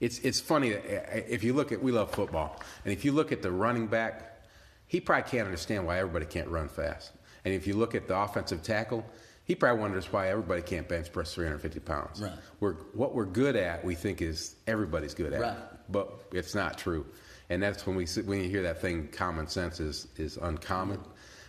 it's 0.00 0.18
it's 0.20 0.40
funny 0.40 0.70
that, 0.70 0.84
uh, 1.16 1.20
if 1.28 1.42
you 1.44 1.52
look 1.52 1.72
at 1.72 1.82
we 1.82 1.92
love 1.92 2.10
football, 2.12 2.60
and 2.84 2.92
if 2.92 3.04
you 3.04 3.12
look 3.12 3.32
at 3.32 3.42
the 3.42 3.50
running 3.50 3.86
back, 3.86 4.40
he 4.86 5.00
probably 5.00 5.28
can't 5.30 5.44
understand 5.46 5.86
why 5.86 5.98
everybody 5.98 6.24
can't 6.26 6.48
run 6.48 6.68
fast, 6.68 7.12
and 7.44 7.52
if 7.52 7.66
you 7.66 7.74
look 7.74 7.94
at 7.94 8.08
the 8.08 8.16
offensive 8.18 8.62
tackle. 8.62 9.04
He 9.44 9.54
probably 9.54 9.80
wonders 9.80 10.12
why 10.12 10.28
everybody 10.28 10.60
can't 10.60 10.86
bench 10.86 11.10
press 11.10 11.32
350 11.32 11.80
pounds. 11.80 12.20
Right. 12.20 12.32
We're, 12.60 12.74
what 12.92 13.14
we're 13.14 13.24
good 13.24 13.56
at, 13.56 13.82
we 13.82 13.94
think 13.94 14.20
is 14.20 14.54
everybody's 14.66 15.14
good 15.14 15.32
at, 15.32 15.40
Right. 15.40 15.56
but 15.90 16.20
it's 16.32 16.54
not 16.54 16.76
true. 16.76 17.06
And 17.50 17.62
that's 17.62 17.86
when 17.86 17.96
we 17.96 18.06
when 18.24 18.42
you 18.42 18.48
hear 18.48 18.62
that 18.62 18.80
thing, 18.80 19.08
common 19.08 19.46
sense 19.46 19.80
is 19.80 20.08
is 20.16 20.36
uncommon. 20.36 21.00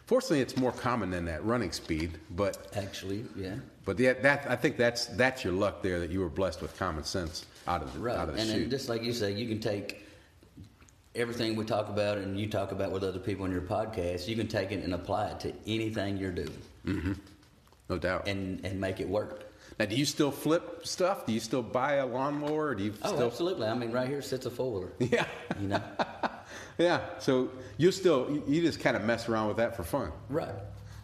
Fortunately, 0.05 0.41
it's 0.41 0.57
more 0.57 0.71
common 0.71 1.11
than 1.11 1.25
that 1.25 1.45
running 1.45 1.71
speed, 1.71 2.17
but 2.31 2.67
Actually, 2.75 3.25
yeah. 3.35 3.55
but 3.85 3.99
yeah, 3.99 4.13
that 4.13 4.49
I 4.49 4.55
think 4.55 4.75
that's 4.75 5.05
that's 5.05 5.43
your 5.43 5.53
luck 5.53 5.83
there 5.83 5.99
that 5.99 6.09
you 6.09 6.19
were 6.19 6.29
blessed 6.29 6.61
with 6.61 6.75
common 6.79 7.03
sense 7.03 7.45
out 7.67 7.83
of 7.83 7.93
the 7.93 7.99
Right. 7.99 8.17
out 8.17 8.27
of 8.29 8.35
the 8.35 8.41
and 8.41 8.49
then 8.49 8.69
just 8.69 8.89
like 8.89 9.03
you 9.03 9.13
say, 9.13 9.31
you 9.31 9.47
can 9.47 9.59
take 9.59 10.03
everything 11.15 11.55
we 11.55 11.65
talk 11.65 11.89
about 11.89 12.17
and 12.17 12.39
you 12.39 12.47
talk 12.47 12.71
about 12.71 12.91
with 12.91 13.03
other 13.03 13.19
people 13.19 13.45
in 13.45 13.51
your 13.51 13.61
podcast, 13.61 14.27
you 14.27 14.35
can 14.35 14.47
take 14.47 14.71
it 14.71 14.83
and 14.83 14.93
apply 14.93 15.27
it 15.27 15.39
to 15.41 15.53
anything 15.67 16.17
you're 16.17 16.31
doing 16.31 16.62
mm-hmm. 16.85 17.13
no 17.89 17.97
doubt. 17.97 18.27
and, 18.27 18.63
and 18.65 18.79
make 18.79 18.99
it 18.99 19.07
work. 19.07 19.48
Now, 19.79 19.85
do 19.85 19.95
you 19.95 20.05
still 20.05 20.29
flip 20.31 20.85
stuff? 20.85 21.25
Do 21.25 21.31
you 21.31 21.39
still 21.39 21.63
buy 21.63 21.93
a 21.95 22.05
lawnmower? 22.05 22.75
Do 22.75 22.83
you 22.83 22.93
Oh, 23.01 23.13
still? 23.15 23.27
absolutely. 23.27 23.67
I 23.67 23.73
mean, 23.73 23.91
right 23.91 24.07
here 24.09 24.21
sits 24.21 24.45
a 24.45 24.49
four 24.51 24.71
wheeler. 24.73 24.91
Yeah, 24.99 25.25
You 25.61 25.69
know? 25.69 25.81
yeah. 26.77 26.99
So 27.19 27.49
you 27.77 27.91
still 27.91 28.41
you- 28.47 28.61
just 28.61 28.79
kind 28.81 28.97
of 28.97 29.03
mess 29.05 29.29
around 29.29 29.47
with 29.47 29.57
that 29.57 29.75
for 29.77 29.83
fun. 29.83 30.11
right. 30.29 30.53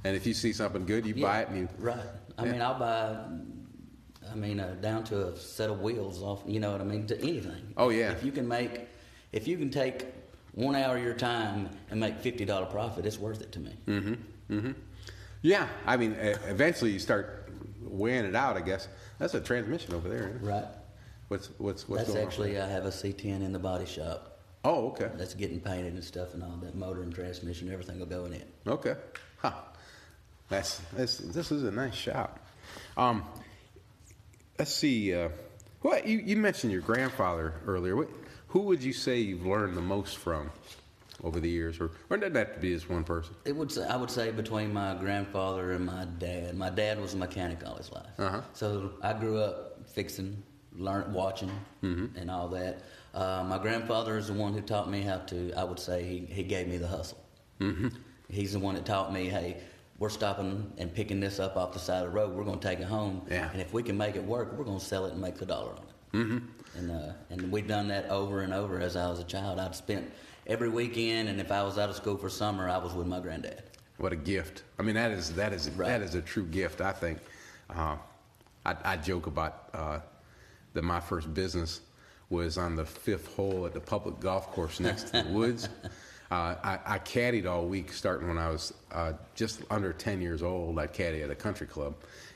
And 0.04 0.16
if 0.16 0.28
you 0.28 0.36
see 0.36 0.54
something 0.54 0.86
good, 0.86 1.04
you 1.06 1.16
buy 1.16 1.42
it 1.42 1.48
and 1.50 1.58
you. 1.58 1.70
Right. 1.80 1.98
I 2.38 2.46
Yeah. 2.46 2.52
mean, 2.52 2.62
I'll 2.62 2.78
buy, 2.78 3.16
I 4.32 4.36
mean, 4.36 4.60
uh, 4.60 4.76
down 4.80 5.04
to 5.06 5.30
a 5.30 5.36
set 5.38 5.70
of 5.72 5.82
wheels 5.82 6.22
off, 6.22 6.44
you 6.46 6.60
know 6.60 6.72
what 6.74 6.82
I 6.82 6.84
mean, 6.84 7.08
to 7.08 7.20
anything. 7.22 7.74
Oh, 7.76 7.90
yeah. 7.90 8.12
If 8.12 8.24
you 8.24 8.32
can 8.32 8.48
make, 8.48 8.88
if 9.32 9.48
you 9.48 9.58
can 9.58 9.72
take 9.72 10.06
one 10.54 10.76
hour 10.76 10.98
of 10.98 11.04
your 11.04 11.16
time 11.16 11.70
and 11.90 12.00
make 12.00 12.22
$50 12.22 12.70
profit, 12.70 13.06
it's 13.08 13.18
worth 13.18 13.42
it 13.42 13.52
to 13.54 13.60
me. 13.60 13.76
Mm-hmm. 13.88 14.14
Mm-hmm. 14.56 14.72
Yeah, 15.42 15.68
I 15.88 15.98
mean, 15.98 16.12
eventually 16.48 16.92
you 16.92 17.00
start 17.00 17.45
weighing 17.86 18.26
it 18.26 18.36
out. 18.36 18.58
I 18.58 18.62
guess 18.62 18.88
that's 19.20 19.34
a 19.34 19.42
transmission 19.42 19.94
over 19.94 20.10
there. 20.10 20.30
isn't 20.30 20.44
it? 20.44 20.48
Right. 20.48 20.66
What's 21.28 21.48
what's 21.58 21.88
what's 21.90 22.04
That's 22.04 22.14
going 22.14 22.26
actually, 22.26 22.60
I 22.60 22.68
have 22.68 22.86
a 22.86 22.90
C10 22.90 23.44
in 23.44 23.52
the 23.52 23.60
body 23.60 23.86
shop. 23.86 24.40
Oh, 24.64 24.88
okay, 24.90 25.12
That's 25.16 25.36
getting 25.36 25.60
painted 25.60 25.94
and 25.94 26.04
stuff 26.04 26.34
and 26.34 26.42
all 26.44 26.58
that. 26.64 26.74
Motor 26.76 27.04
and 27.04 27.14
transmission, 27.14 27.72
everything 27.72 28.00
will 28.00 28.08
go 28.08 28.26
in 28.26 28.34
it. 28.34 28.48
okay. 28.68 28.96
Huh. 29.38 29.52
That's 30.50 30.80
this. 30.94 31.18
This 31.18 31.52
is 31.52 31.64
a 31.64 31.72
nice 31.72 31.94
shop. 31.96 32.40
Um, 32.98 33.24
let's 34.58 34.74
see. 34.74 35.14
Uh, 35.14 35.30
what 35.82 36.08
you, 36.08 36.18
you 36.18 36.38
mentioned 36.38 36.72
your 36.72 36.82
grandfather 36.82 37.54
earlier. 37.68 37.96
What, 37.96 38.10
who 38.50 38.62
would 38.62 38.84
you 38.84 38.94
say 38.94 39.20
you've 39.20 39.46
learned 39.46 39.76
the 39.78 39.82
most 39.82 40.18
from 40.18 40.50
over 41.24 41.40
the 41.40 41.50
years, 41.50 41.80
or 41.80 41.92
or 42.10 42.18
it 42.18 42.20
doesn't 42.20 42.36
have 42.36 42.54
to 42.54 42.60
be 42.60 42.74
just 42.74 42.90
one 42.90 43.04
person? 43.04 43.36
It 43.46 43.56
would 43.56 43.72
say, 43.72 43.86
I 43.88 43.96
would 43.96 44.12
say 44.12 44.32
between 44.32 44.74
my 44.74 44.96
grandfather 44.96 45.72
and 45.72 45.86
my 45.86 46.06
dad. 46.20 46.56
My 46.58 46.70
dad 46.70 47.00
was 47.00 47.14
a 47.14 47.18
mechanic 47.18 47.66
all 47.66 47.76
his 47.76 47.92
life, 47.92 48.08
Uh-huh. 48.20 48.42
so 48.54 48.92
I 49.02 49.14
grew 49.14 49.38
up 49.40 49.88
fixing, 49.88 50.44
learn, 50.78 51.14
watching, 51.14 51.52
Mm-hmm. 51.84 52.18
and 52.18 52.30
all 52.30 52.48
that. 52.50 52.82
Uh, 53.14 53.46
my 53.48 53.58
grandfather 53.58 54.18
is 54.18 54.28
the 54.28 54.34
one 54.34 54.54
who 54.54 54.62
taught 54.62 54.90
me 54.90 55.02
how 55.02 55.18
to. 55.20 55.54
I 55.54 55.64
would 55.64 55.80
say 55.80 56.04
he, 56.04 56.26
he 56.34 56.44
gave 56.44 56.68
me 56.68 56.78
the 56.78 56.88
hustle. 56.88 57.24
Mm-hmm. 57.62 57.88
He's 58.30 58.54
the 58.54 58.60
one 58.60 58.76
that 58.76 58.86
taught 58.86 59.14
me, 59.14 59.30
hey, 59.30 59.58
we're 60.00 60.10
stopping 60.10 60.74
and 60.78 60.94
picking 60.94 61.22
this 61.22 61.40
up 61.40 61.56
off 61.56 61.72
the 61.72 61.80
side 61.80 62.04
of 62.04 62.12
the 62.12 62.18
road. 62.18 62.36
We're 62.36 62.44
going 62.44 62.60
to 62.60 62.68
take 62.68 62.80
it 62.80 62.88
home, 62.88 63.22
Yeah. 63.30 63.50
and 63.54 63.62
if 63.62 63.72
we 63.72 63.82
can 63.84 63.96
make 63.98 64.18
it 64.18 64.24
work, 64.26 64.52
we're 64.58 64.66
going 64.66 64.80
to 64.80 64.84
sell 64.86 65.06
it 65.06 65.14
and 65.14 65.22
make 65.22 65.36
the 65.36 65.46
dollar 65.46 65.72
on 65.72 65.78
it. 65.78 66.18
Mm-hmm. 66.18 66.38
And 66.78 66.92
uh, 66.92 67.14
and 67.30 67.52
we've 67.52 67.68
done 67.68 67.88
that 67.88 68.10
over 68.10 68.42
and 68.42 68.54
over. 68.54 68.80
As 68.80 68.96
I 68.96 69.10
was 69.10 69.20
a 69.20 69.24
child, 69.24 69.60
I'd 69.60 69.76
spent 69.76 70.12
every 70.48 70.70
weekend, 70.70 71.30
and 71.30 71.40
if 71.40 71.52
I 71.52 71.64
was 71.64 71.78
out 71.78 71.90
of 71.90 71.96
school 71.96 72.18
for 72.18 72.30
summer, 72.30 72.70
I 72.70 72.78
was 72.78 72.94
with 72.94 73.08
my 73.08 73.20
granddad. 73.20 73.64
What 73.98 74.12
a 74.12 74.18
gift! 74.18 74.64
I 74.78 74.84
mean, 74.84 74.96
that 74.96 75.12
is 75.12 75.34
that 75.36 75.54
is 75.54 75.70
Right. 75.72 75.88
that 75.88 76.02
is 76.02 76.16
a 76.16 76.22
true 76.22 76.46
gift. 76.46 76.82
I 76.82 76.92
think. 76.92 77.20
Uh, 77.70 77.98
I, 78.66 78.76
I 78.84 78.98
joke 78.98 79.28
about 79.28 79.70
uh, 79.74 80.00
that. 80.74 80.84
My 80.84 81.00
first 81.00 81.34
business 81.34 81.82
was 82.30 82.58
on 82.58 82.76
the 82.76 82.86
fifth 82.86 83.34
hole 83.36 83.66
at 83.66 83.74
the 83.74 83.80
public 83.80 84.20
golf 84.20 84.52
course 84.52 84.80
next 84.80 85.12
to 85.12 85.24
the 85.24 85.30
woods. 85.30 85.70
Uh, 86.32 86.56
I, 86.64 86.80
I 86.86 87.00
caddied 87.00 87.46
all 87.46 87.66
week, 87.66 87.94
starting 87.94 88.28
when 88.28 88.38
I 88.38 88.50
was 88.50 88.74
uh, 88.92 89.14
just 89.36 89.62
under 89.70 89.94
ten 89.94 90.22
years 90.22 90.42
old. 90.42 90.80
I 90.80 90.88
caddied 90.88 91.24
at 91.24 91.30
a 91.30 91.36
country 91.36 91.68
club, 91.68 91.96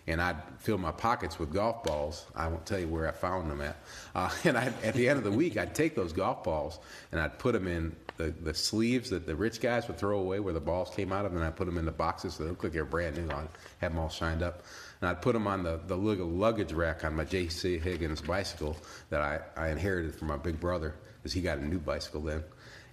and 0.09 0.21
I'd 0.21 0.37
fill 0.59 0.77
my 0.77 0.91
pockets 0.91 1.39
with 1.39 1.53
golf 1.53 1.83
balls. 1.83 2.25
I 2.35 2.47
won't 2.47 2.65
tell 2.65 2.79
you 2.79 2.87
where 2.87 3.07
I 3.07 3.11
found 3.11 3.49
them 3.49 3.61
at. 3.61 3.77
Uh, 4.15 4.29
and 4.43 4.57
I, 4.57 4.73
at 4.83 4.93
the 4.95 5.07
end 5.07 5.17
of 5.17 5.23
the 5.23 5.31
week, 5.31 5.57
I'd 5.57 5.75
take 5.75 5.95
those 5.95 6.13
golf 6.13 6.43
balls 6.43 6.79
and 7.11 7.21
I'd 7.21 7.37
put 7.37 7.53
them 7.53 7.67
in 7.67 7.95
the, 8.17 8.33
the 8.41 8.53
sleeves 8.53 9.11
that 9.11 9.25
the 9.25 9.35
rich 9.35 9.61
guys 9.61 9.87
would 9.87 9.97
throw 9.97 10.19
away 10.19 10.39
where 10.39 10.53
the 10.53 10.59
balls 10.59 10.93
came 10.93 11.13
out 11.13 11.25
of, 11.25 11.35
and 11.35 11.43
I'd 11.43 11.55
put 11.55 11.65
them 11.65 11.77
in 11.77 11.85
the 11.85 11.91
boxes 11.91 12.33
so 12.33 12.43
they 12.43 12.49
looked 12.49 12.63
like 12.63 12.73
they 12.73 12.79
were 12.79 12.85
brand 12.85 13.17
new. 13.17 13.33
I'd 13.33 13.47
have 13.79 13.91
them 13.91 13.99
all 13.99 14.09
shined 14.09 14.43
up. 14.43 14.63
And 15.01 15.09
I'd 15.09 15.21
put 15.21 15.33
them 15.33 15.47
on 15.47 15.63
the, 15.63 15.79
the 15.87 15.95
luggage 15.95 16.73
rack 16.73 17.05
on 17.05 17.15
my 17.15 17.23
J.C. 17.23 17.77
Higgins 17.77 18.21
bicycle 18.21 18.75
that 19.09 19.21
I, 19.21 19.39
I 19.55 19.69
inherited 19.69 20.15
from 20.15 20.27
my 20.27 20.37
big 20.37 20.59
brother 20.59 20.95
because 21.17 21.33
he 21.33 21.41
got 21.41 21.59
a 21.59 21.65
new 21.65 21.79
bicycle 21.79 22.21
then. 22.21 22.43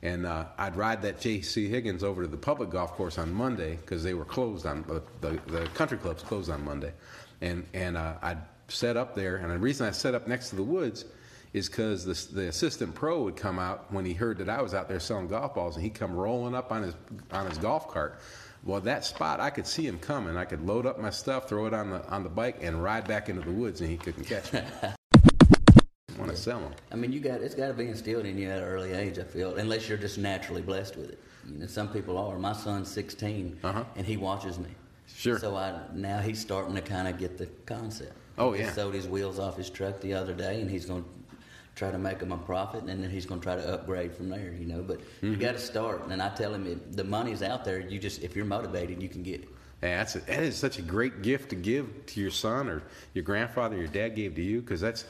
And 0.07 0.25
uh, 0.25 0.45
I'd 0.57 0.77
ride 0.77 1.03
that 1.03 1.21
J.C. 1.21 1.67
Higgins 1.67 2.05
over 2.05 2.23
to 2.23 2.29
the 2.29 2.37
public 2.37 2.71
golf 2.71 2.93
course 2.93 3.19
on 3.19 3.33
Monday 3.33 3.75
because 3.75 4.05
they 4.05 4.15
were 4.15 4.25
closed 4.25 4.65
on 4.65 4.85
the, 4.87 5.03
the, 5.21 5.41
the 5.51 5.67
country 5.75 5.99
clubs 5.99 6.23
closed 6.23 6.49
on 6.49 6.65
Monday, 6.65 6.93
and 7.41 7.67
and 7.75 7.97
uh, 7.97 8.15
I'd 8.23 8.39
set 8.69 8.97
up 8.97 9.17
there. 9.17 9.39
And 9.39 9.51
the 9.51 9.59
reason 9.59 9.85
I 9.85 9.91
set 9.91 10.15
up 10.15 10.29
next 10.29 10.51
to 10.51 10.57
the 10.57 10.63
woods 10.63 11.07
is 11.55 11.69
because 11.69 12.05
the, 12.05 12.35
the 12.37 12.47
assistant 12.47 12.95
pro 12.95 13.25
would 13.25 13.35
come 13.35 13.59
out 13.59 13.93
when 13.93 14.05
he 14.05 14.13
heard 14.13 14.39
that 14.39 14.49
I 14.49 14.63
was 14.63 14.75
out 14.75 14.89
there 14.89 15.01
selling 15.01 15.27
golf 15.27 15.57
balls, 15.57 15.75
and 15.75 15.83
he'd 15.83 15.95
come 15.95 16.15
rolling 16.15 16.55
up 16.55 16.71
on 16.71 16.85
his 16.85 16.95
on 17.33 17.49
his 17.49 17.59
golf 17.59 17.89
cart. 17.89 18.21
Well, 18.63 18.81
that 18.83 19.05
spot 19.05 19.41
I 19.41 19.51
could 19.51 19.67
see 19.67 19.89
him 19.89 19.99
coming. 19.99 20.37
I 20.37 20.45
could 20.45 20.65
load 20.65 20.87
up 20.87 21.01
my 21.01 21.11
stuff, 21.11 21.49
throw 21.49 21.67
it 21.67 21.75
on 21.75 21.91
the 21.91 22.09
on 22.09 22.23
the 22.23 22.29
bike, 22.29 22.59
and 22.61 22.81
ride 22.81 23.09
back 23.09 23.29
into 23.29 23.43
the 23.43 23.51
woods, 23.51 23.81
and 23.81 23.91
he 23.91 23.97
couldn't 23.97 24.25
catch 24.25 24.53
me. 24.53 24.63
To 26.37 26.43
sell 26.43 26.61
them? 26.61 26.73
I 26.93 26.97
mean, 26.97 27.13
you 27.13 27.21
got 27.21 27.41
it's 27.41 27.55
got 27.55 27.69
to 27.69 27.75
be 27.75 27.89
instilled 27.89 28.27
in 28.27 28.39
you 28.39 28.49
at 28.51 28.59
an 28.59 28.65
early 28.65 28.93
age. 28.93 29.19
I 29.19 29.25
feel, 29.25 29.57
unless 29.57 29.89
you're 29.89 29.99
just 29.99 30.19
naturally 30.19 30.63
blessed 30.63 30.97
with 30.97 31.11
it. 31.11 31.19
You 31.51 31.59
know, 31.61 31.67
some 31.67 31.89
people 31.89 32.19
are. 32.19 32.39
My 32.39 32.53
son's 32.53 32.91
16, 32.91 33.59
Uh-huh. 33.65 33.85
and 33.97 34.07
he 34.07 34.17
watches 34.17 34.59
me. 34.59 34.69
Sure. 35.15 35.39
So 35.39 35.57
I 35.57 35.79
now 35.95 36.19
he's 36.21 36.41
starting 36.41 36.75
to 36.75 36.81
kind 36.81 37.09
of 37.09 37.19
get 37.19 37.39
the 37.39 37.47
concept. 37.67 38.13
Oh, 38.39 38.53
He 38.53 38.63
yeah. 38.63 38.73
sold 38.73 38.95
his 38.95 39.07
wheels 39.09 39.39
off 39.39 39.57
his 39.57 39.71
truck 39.71 40.01
the 40.01 40.13
other 40.15 40.35
day, 40.35 40.61
and 40.61 40.71
he's 40.71 40.85
going 40.87 41.03
to 41.05 41.09
try 41.75 41.91
to 41.91 41.99
make 41.99 42.21
him 42.21 42.33
a 42.33 42.39
profit, 42.39 42.83
and 42.85 43.03
then 43.03 43.11
he's 43.11 43.25
going 43.27 43.41
to 43.41 43.45
try 43.45 43.55
to 43.57 43.75
upgrade 43.75 44.15
from 44.15 44.29
there. 44.29 44.53
You 44.59 44.67
know, 44.67 44.83
but 44.83 44.99
Mm-hmm. 45.01 45.31
you 45.33 45.37
got 45.37 45.53
to 45.53 45.59
start. 45.61 46.07
And 46.09 46.21
I 46.21 46.29
tell 46.35 46.53
him, 46.53 46.67
if 46.67 46.97
the 46.97 47.05
money's 47.05 47.43
out 47.43 47.65
there. 47.65 47.81
You 47.81 47.99
just 47.99 48.23
if 48.23 48.35
you're 48.37 48.45
motivated, 48.45 49.01
you 49.03 49.09
can 49.09 49.23
get 49.23 49.43
it. 49.43 49.49
Yeah, 49.83 49.99
that's 49.99 50.17
a, 50.17 50.21
that 50.21 50.43
is 50.43 50.57
such 50.57 50.79
a 50.79 50.83
great 50.83 51.23
gift 51.23 51.51
to 51.51 51.57
give 51.57 52.07
to 52.07 52.21
your 52.21 52.31
son 52.31 52.69
or 52.69 52.83
your 53.15 53.23
grandfather, 53.25 53.77
your 53.77 53.87
dad 53.89 54.17
gave 54.17 54.35
to 54.37 54.43
you, 54.43 54.61
because 54.63 54.81
that's, 54.81 55.05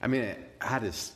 I 0.00 0.06
mean, 0.06 0.34
I 0.60 0.78
just, 0.78 1.12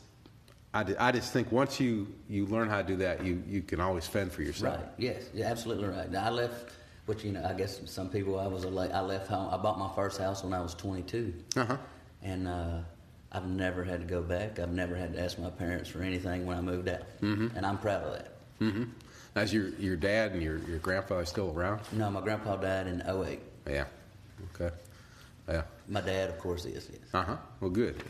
I, 0.75 0.85
I 0.99 1.13
just 1.13 1.33
think 1.33 1.53
once 1.53 1.79
you 1.79 2.09
you 2.29 2.47
learn 2.47 2.69
how 2.69 2.79
to 2.79 2.87
do 2.87 2.97
that, 2.97 3.25
you 3.25 3.43
you 3.47 3.63
can 3.63 3.81
always 3.81 4.07
fend 4.07 4.33
for 4.33 4.43
yourself. 4.43 4.77
Right. 4.79 4.89
Yes. 4.99 5.25
You're 5.35 5.47
absolutely 5.47 5.87
right. 5.89 6.11
Now, 6.11 6.25
I 6.25 6.31
left, 6.31 6.73
which 7.07 7.25
you 7.25 7.33
know, 7.33 7.45
I 7.45 7.53
guess 7.53 7.81
some 7.91 8.09
people 8.09 8.39
I 8.39 8.47
was 8.47 8.65
a 8.65 8.71
late. 8.71 8.91
I 8.93 9.01
left 9.01 9.29
home. 9.29 9.53
I 9.53 9.57
bought 9.57 9.79
my 9.79 9.91
first 9.95 10.19
house 10.19 10.43
when 10.43 10.53
I 10.53 10.61
was 10.61 10.75
22, 10.75 11.33
Uh 11.57 11.65
huh. 11.65 11.77
and 12.23 12.49
uh, 12.49 12.79
I've 13.31 13.47
never 13.47 13.85
had 13.85 14.01
to 14.01 14.07
go 14.07 14.23
back. 14.23 14.59
I've 14.59 14.73
never 14.73 14.97
had 14.97 15.13
to 15.15 15.21
ask 15.23 15.39
my 15.39 15.51
parents 15.51 15.89
for 15.89 16.03
anything 16.03 16.45
when 16.47 16.57
I 16.57 16.61
moved 16.61 16.89
out, 16.89 17.03
mm-hmm. 17.21 17.57
and 17.57 17.65
I'm 17.65 17.79
proud 17.79 18.03
of 18.05 18.13
that. 18.15 18.33
Mm-hmm. 18.61 18.85
Is 19.39 19.53
your 19.53 19.69
your 19.79 19.97
dad 19.97 20.33
and 20.33 20.43
your 20.43 20.59
your 20.59 20.79
grandfather 20.79 21.25
still 21.25 21.51
around? 21.57 21.81
No, 21.93 22.11
my 22.11 22.21
grandpa 22.21 22.57
died 22.57 22.87
in 22.87 23.01
08. 23.07 23.41
Yeah. 23.69 23.85
Okay. 24.55 24.75
Yeah. 25.49 25.63
My 25.89 26.01
dad, 26.01 26.29
of 26.31 26.39
course, 26.39 26.65
is. 26.65 26.89
Yes. 26.93 27.01
Uh 27.15 27.23
huh. 27.23 27.37
Well, 27.61 27.71
good. 27.71 28.03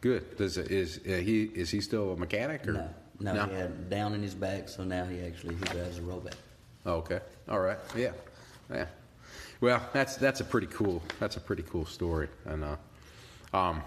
Good. 0.00 0.36
Does 0.36 0.56
is 0.58 1.00
uh, 1.06 1.16
he 1.16 1.44
is 1.44 1.70
he 1.70 1.80
still 1.80 2.12
a 2.12 2.16
mechanic 2.16 2.66
or 2.66 2.72
No, 2.72 3.32
no, 3.32 3.46
he 3.46 3.54
had 3.54 3.90
down 3.90 4.14
in 4.14 4.22
his 4.22 4.34
back, 4.34 4.68
so 4.68 4.84
now 4.84 5.04
he 5.04 5.20
actually 5.20 5.56
he 5.56 5.64
drives 5.64 5.98
a 5.98 6.02
robot. 6.02 6.36
Okay. 6.86 7.20
All 7.48 7.60
right. 7.60 7.78
Yeah. 7.96 8.12
Yeah. 8.72 8.86
Well, 9.60 9.82
that's 9.92 10.16
that's 10.16 10.40
a 10.40 10.44
pretty 10.44 10.68
cool 10.68 11.02
that's 11.18 11.36
a 11.36 11.40
pretty 11.40 11.64
cool 11.64 11.84
story, 11.84 12.28
and 12.44 12.64
uh, 12.64 12.76
um, 13.56 13.82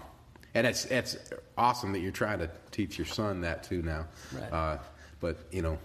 and 0.54 0.66
it's 0.66 0.84
it's 0.86 1.16
awesome 1.56 1.92
that 1.92 2.00
you're 2.00 2.12
trying 2.12 2.40
to 2.40 2.50
teach 2.70 2.98
your 2.98 3.06
son 3.06 3.40
that 3.40 3.62
too 3.62 3.80
now. 3.82 4.06
Right. 4.32 4.52
Uh, 4.52 4.78
but 5.20 5.38
you 5.50 5.62
know, 5.62 5.78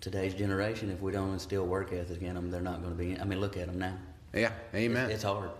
Today's 0.00 0.32
generation, 0.32 0.90
if 0.90 1.00
we 1.00 1.12
don't 1.12 1.30
instill 1.32 1.66
work 1.66 1.92
ethic 1.92 2.22
in 2.22 2.34
them, 2.34 2.50
they're 2.50 2.62
not 2.62 2.82
going 2.82 2.96
to 2.96 2.98
be. 2.98 3.20
I 3.20 3.24
mean, 3.24 3.38
look 3.38 3.58
at 3.58 3.66
them 3.66 3.78
now. 3.78 3.98
yeah. 4.32 4.52
Amen. 4.74 5.06
It's, 5.06 5.16
it's 5.16 5.22
hard. 5.24 5.50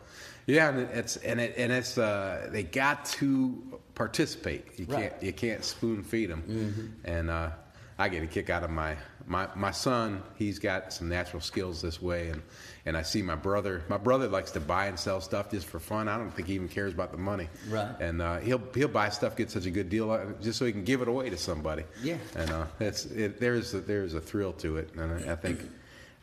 Yeah, 0.51 0.69
and 0.71 0.79
it's 0.91 1.17
and 1.17 1.41
it 1.41 1.55
and 1.57 1.71
it's 1.73 1.97
uh, 1.99 2.49
they 2.51 2.63
got 2.63 3.05
to 3.21 3.81
participate. 3.95 4.65
You 4.79 4.87
Right. 4.87 5.11
can't 5.11 5.23
you 5.23 5.33
can't 5.33 5.65
spoon 5.65 6.03
feed 6.03 6.31
them. 6.31 6.43
Mm-hmm. 6.49 6.87
And 7.11 7.31
uh, 7.31 7.51
I 7.99 8.09
get 8.09 8.23
a 8.23 8.27
kick 8.27 8.51
out 8.51 8.63
of 8.65 8.71
my 8.71 8.97
my 9.27 9.49
my 9.55 9.71
son. 9.71 10.23
He's 10.37 10.59
got 10.59 10.93
some 10.93 11.09
natural 11.09 11.41
skills 11.43 11.83
this 11.83 12.01
way, 12.01 12.29
and 12.31 12.43
and 12.87 12.97
I 12.97 13.03
see 13.03 13.21
my 13.23 13.35
brother. 13.35 13.85
My 13.89 13.99
brother 13.99 14.27
likes 14.27 14.51
to 14.53 14.61
buy 14.61 14.87
and 14.87 14.99
sell 14.99 15.21
stuff 15.21 15.51
just 15.51 15.67
for 15.67 15.79
fun. 15.79 16.09
I 16.09 16.17
don't 16.17 16.31
think 16.31 16.49
he 16.49 16.55
even 16.55 16.69
cares 16.69 16.95
about 16.95 17.13
the 17.13 17.19
money. 17.19 17.49
Right. 17.69 17.95
And 18.01 18.23
uh, 18.23 18.39
he'll 18.39 18.63
he'll 18.75 18.89
buy 18.89 19.11
stuff, 19.11 19.37
get 19.37 19.51
such 19.51 19.67
a 19.67 19.71
good 19.71 19.91
deal, 19.91 20.11
uh, 20.11 20.25
just 20.41 20.59
so 20.59 20.65
he 20.65 20.73
can 20.73 20.85
give 20.85 21.03
it 21.03 21.09
away 21.09 21.29
to 21.31 21.37
somebody. 21.37 21.85
Yeah. 22.03 22.17
And 22.35 22.51
uh, 22.51 22.67
it's 22.81 23.05
it, 23.07 23.39
there's 23.39 23.75
a, 23.75 23.81
there's 23.81 24.15
a 24.15 24.21
thrill 24.21 24.55
to 24.55 24.79
it, 24.79 24.95
and 24.97 25.13
I, 25.29 25.33
I 25.33 25.37
think. 25.37 25.61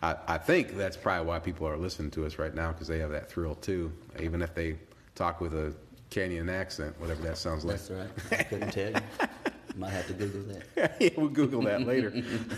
I, 0.02 0.16
I 0.28 0.38
think 0.38 0.78
that's 0.78 0.98
probably 0.98 1.28
why 1.28 1.40
people 1.40 1.68
are 1.68 1.78
listening 1.78 2.12
to 2.12 2.26
us 2.26 2.38
right 2.38 2.54
now 2.54 2.72
because 2.72 2.88
they 2.88 3.00
have 3.00 3.12
that 3.12 3.30
thrill 3.30 3.56
too, 3.56 3.92
even 4.20 4.42
if 4.42 4.54
they 4.54 4.78
talk 5.16 5.42
with 5.42 5.54
a 5.54 5.74
Kenyan 6.12 6.52
accent, 6.52 7.00
whatever 7.00 7.22
that 7.24 7.38
sounds 7.38 7.66
like. 7.66 7.78
That's 7.78 7.92
right. 7.92 8.40
I 8.40 8.44
couldn't 8.44 8.72
tell 8.72 8.92
you. 8.92 9.00
Might 9.76 9.92
have 9.92 10.08
to 10.08 10.14
Google 10.14 10.54
that. 10.54 10.96
yeah, 11.00 11.10
we'll 11.18 11.30
Google 11.30 11.62
that 11.64 11.82
later. 11.82 12.12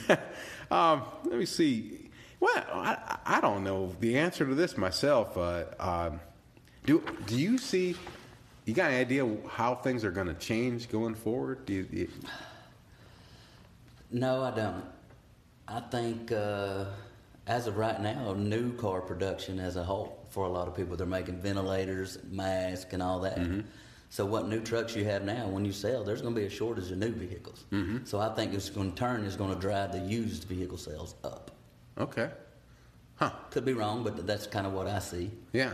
um, 0.71 1.03
let 1.25 1.37
me 1.37 1.45
see. 1.45 2.09
Well, 2.39 2.63
I, 2.71 3.17
I 3.25 3.41
don't 3.41 3.63
know 3.63 3.93
the 3.99 4.17
answer 4.17 4.45
to 4.45 4.55
this 4.55 4.77
myself. 4.77 5.37
Uh, 5.37 5.65
um, 5.79 6.21
do 6.85 7.03
do 7.25 7.37
you 7.37 7.57
see? 7.57 7.95
You 8.63 8.73
got 8.73 8.91
any 8.91 9.01
idea 9.01 9.27
how 9.49 9.75
things 9.75 10.05
are 10.05 10.11
going 10.11 10.27
to 10.27 10.33
change 10.35 10.89
going 10.89 11.15
forward? 11.15 11.65
Do 11.65 11.73
you, 11.73 11.87
you, 11.91 12.07
No, 14.11 14.43
I 14.43 14.51
don't. 14.51 14.85
I 15.67 15.79
think 15.81 16.31
uh, 16.31 16.85
as 17.49 17.65
of 17.65 17.77
right 17.77 17.99
now, 17.99 18.33
new 18.33 18.71
car 18.73 19.01
production 19.01 19.59
as 19.59 19.75
a 19.75 19.83
whole 19.83 20.23
for 20.29 20.45
a 20.45 20.49
lot 20.49 20.67
of 20.67 20.75
people, 20.75 20.95
they're 20.95 21.07
making 21.07 21.41
ventilators, 21.41 22.19
masks, 22.29 22.93
and 22.93 23.01
all 23.01 23.19
that. 23.21 23.39
Mm-hmm. 23.39 23.61
So, 24.11 24.23
what 24.23 24.47
new 24.47 24.61
trucks 24.61 24.95
you 24.95 25.03
have 25.05 25.23
now, 25.23 25.47
when 25.47 25.65
you 25.65 25.71
sell, 25.71 26.03
there's 26.03 26.21
going 26.21 26.35
to 26.35 26.39
be 26.39 26.45
a 26.45 26.49
shortage 26.49 26.91
of 26.91 26.99
new 26.99 27.11
vehicles. 27.11 27.65
Mm-hmm. 27.71 28.05
So, 28.05 28.19
I 28.19 28.33
think 28.35 28.53
it's 28.53 28.69
going 28.69 28.91
to 28.91 28.97
turn 28.97 29.23
is 29.23 29.35
going 29.35 29.53
to 29.53 29.59
drive 29.59 29.91
the 29.91 29.99
used 29.99 30.43
vehicle 30.43 30.77
sales 30.77 31.15
up. 31.23 31.51
okay, 31.97 32.29
huh? 33.15 33.31
Could 33.49 33.65
be 33.65 33.73
wrong, 33.73 34.03
but 34.03 34.27
that's 34.27 34.45
kind 34.45 34.67
of 34.67 34.73
what 34.73 34.85
I 34.87 34.99
see. 34.99 35.31
Yeah, 35.51 35.71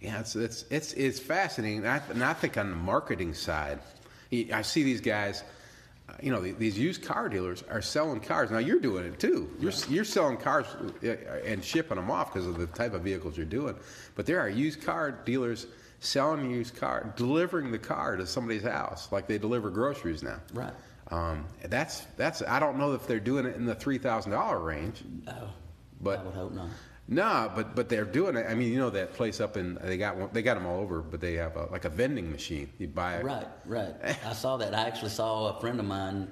yeah. 0.00 0.20
It's 0.20 0.34
it's 0.34 0.64
it's 0.70 0.94
it's 0.94 1.18
fascinating. 1.18 1.86
I, 1.86 2.00
and 2.08 2.24
I 2.24 2.32
think 2.32 2.56
on 2.56 2.70
the 2.70 2.76
marketing 2.76 3.34
side, 3.34 3.80
I 4.32 4.62
see 4.62 4.82
these 4.82 5.02
guys. 5.02 5.44
You 6.22 6.30
know, 6.32 6.40
these 6.40 6.78
used 6.78 7.02
car 7.02 7.28
dealers 7.28 7.62
are 7.70 7.82
selling 7.82 8.20
cars. 8.20 8.50
Now 8.50 8.58
you're 8.58 8.80
doing 8.80 9.04
it 9.04 9.18
too. 9.18 9.50
You're 9.58 9.72
you're 9.88 10.04
selling 10.04 10.36
cars 10.36 10.66
uh, 11.04 11.08
and 11.44 11.64
shipping 11.64 11.96
them 11.96 12.10
off 12.10 12.32
because 12.32 12.46
of 12.46 12.58
the 12.58 12.66
type 12.66 12.94
of 12.94 13.02
vehicles 13.02 13.36
you're 13.36 13.46
doing. 13.46 13.74
But 14.14 14.26
there 14.26 14.40
are 14.40 14.48
used 14.48 14.82
car 14.82 15.10
dealers 15.12 15.66
selling 16.00 16.50
used 16.50 16.76
car, 16.76 17.12
delivering 17.16 17.70
the 17.70 17.78
car 17.78 18.16
to 18.16 18.26
somebody's 18.26 18.62
house, 18.62 19.10
like 19.12 19.26
they 19.26 19.38
deliver 19.38 19.70
groceries 19.70 20.22
now. 20.22 20.40
Right. 20.54 20.72
Um, 21.10 21.46
that's 21.64 22.00
that's. 22.16 22.42
I 22.42 22.58
don't 22.60 22.78
know 22.78 22.92
if 22.94 23.06
they're 23.06 23.18
doing 23.20 23.44
it 23.46 23.56
in 23.56 23.64
the 23.66 23.74
three 23.74 23.98
thousand 23.98 24.32
dollar 24.32 24.58
range. 24.60 25.02
Oh, 25.28 25.50
But- 26.00 26.20
I 26.20 26.22
would 26.24 26.34
hope 26.34 26.52
not. 26.52 26.68
No, 27.10 27.50
but 27.54 27.74
but 27.74 27.88
they're 27.88 28.04
doing 28.04 28.36
it. 28.36 28.46
I 28.48 28.54
mean, 28.54 28.72
you 28.72 28.78
know 28.78 28.90
that 28.90 29.12
place 29.12 29.40
up 29.40 29.56
in 29.56 29.78
they 29.82 29.98
got 29.98 30.16
one, 30.16 30.30
they 30.32 30.42
got 30.42 30.54
them 30.54 30.64
all 30.64 30.80
over, 30.80 31.02
but 31.02 31.20
they 31.20 31.34
have 31.34 31.56
a, 31.56 31.66
like 31.66 31.84
a 31.84 31.90
vending 31.90 32.30
machine. 32.30 32.70
You 32.78 32.86
buy 32.86 33.16
it. 33.16 33.24
Right, 33.24 33.48
right. 33.66 33.94
I 34.24 34.32
saw 34.32 34.56
that. 34.58 34.74
I 34.74 34.86
actually 34.86 35.10
saw 35.10 35.56
a 35.56 35.60
friend 35.60 35.80
of 35.80 35.86
mine 35.86 36.30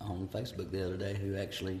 on 0.00 0.28
Facebook 0.32 0.70
the 0.70 0.84
other 0.84 0.96
day 0.96 1.14
who 1.14 1.36
actually 1.36 1.80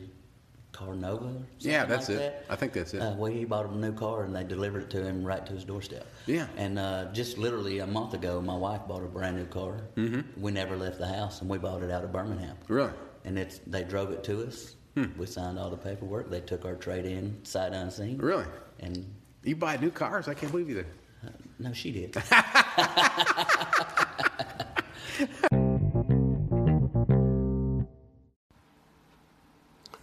Carvana. 0.72 1.42
Yeah, 1.58 1.84
that's 1.84 2.08
like 2.08 2.18
it. 2.18 2.20
That. 2.20 2.52
I 2.52 2.56
think 2.56 2.72
that's 2.72 2.94
it. 2.94 3.00
Uh, 3.00 3.14
well, 3.14 3.30
he 3.30 3.44
bought 3.44 3.66
him 3.66 3.74
a 3.74 3.88
new 3.88 3.92
car 3.92 4.24
and 4.24 4.34
they 4.34 4.44
delivered 4.44 4.84
it 4.84 4.90
to 4.90 5.04
him 5.04 5.24
right 5.24 5.44
to 5.46 5.52
his 5.52 5.64
doorstep. 5.64 6.06
Yeah. 6.26 6.46
And 6.56 6.78
uh, 6.78 7.06
just 7.12 7.38
literally 7.38 7.80
a 7.80 7.86
month 7.86 8.14
ago, 8.14 8.40
my 8.40 8.56
wife 8.56 8.82
bought 8.86 9.02
a 9.02 9.06
brand 9.06 9.36
new 9.36 9.46
car. 9.46 9.80
Mm-hmm. 9.96 10.40
We 10.40 10.52
never 10.52 10.76
left 10.76 10.98
the 10.98 11.06
house, 11.06 11.40
and 11.40 11.50
we 11.50 11.58
bought 11.58 11.82
it 11.82 11.90
out 11.90 12.04
of 12.04 12.12
Birmingham. 12.12 12.56
Really? 12.68 12.92
And 13.24 13.38
it's 13.38 13.60
they 13.66 13.84
drove 13.84 14.12
it 14.12 14.24
to 14.24 14.46
us. 14.46 14.76
Hmm. 14.94 15.04
We 15.16 15.26
signed 15.26 15.58
all 15.58 15.70
the 15.70 15.76
paperwork. 15.76 16.30
They 16.30 16.40
took 16.40 16.64
our 16.64 16.74
trade 16.74 17.06
in 17.06 17.38
sight 17.44 17.72
unseen. 17.72 18.18
Really? 18.18 18.44
And 18.80 19.04
You 19.44 19.56
buy 19.56 19.76
new 19.76 19.90
cars? 19.90 20.28
I 20.28 20.34
can't 20.34 20.50
believe 20.52 20.68
you 20.68 20.74
did. 20.76 20.86
uh, 21.24 21.30
no, 21.58 21.72
she 21.72 21.92
did. 21.92 22.16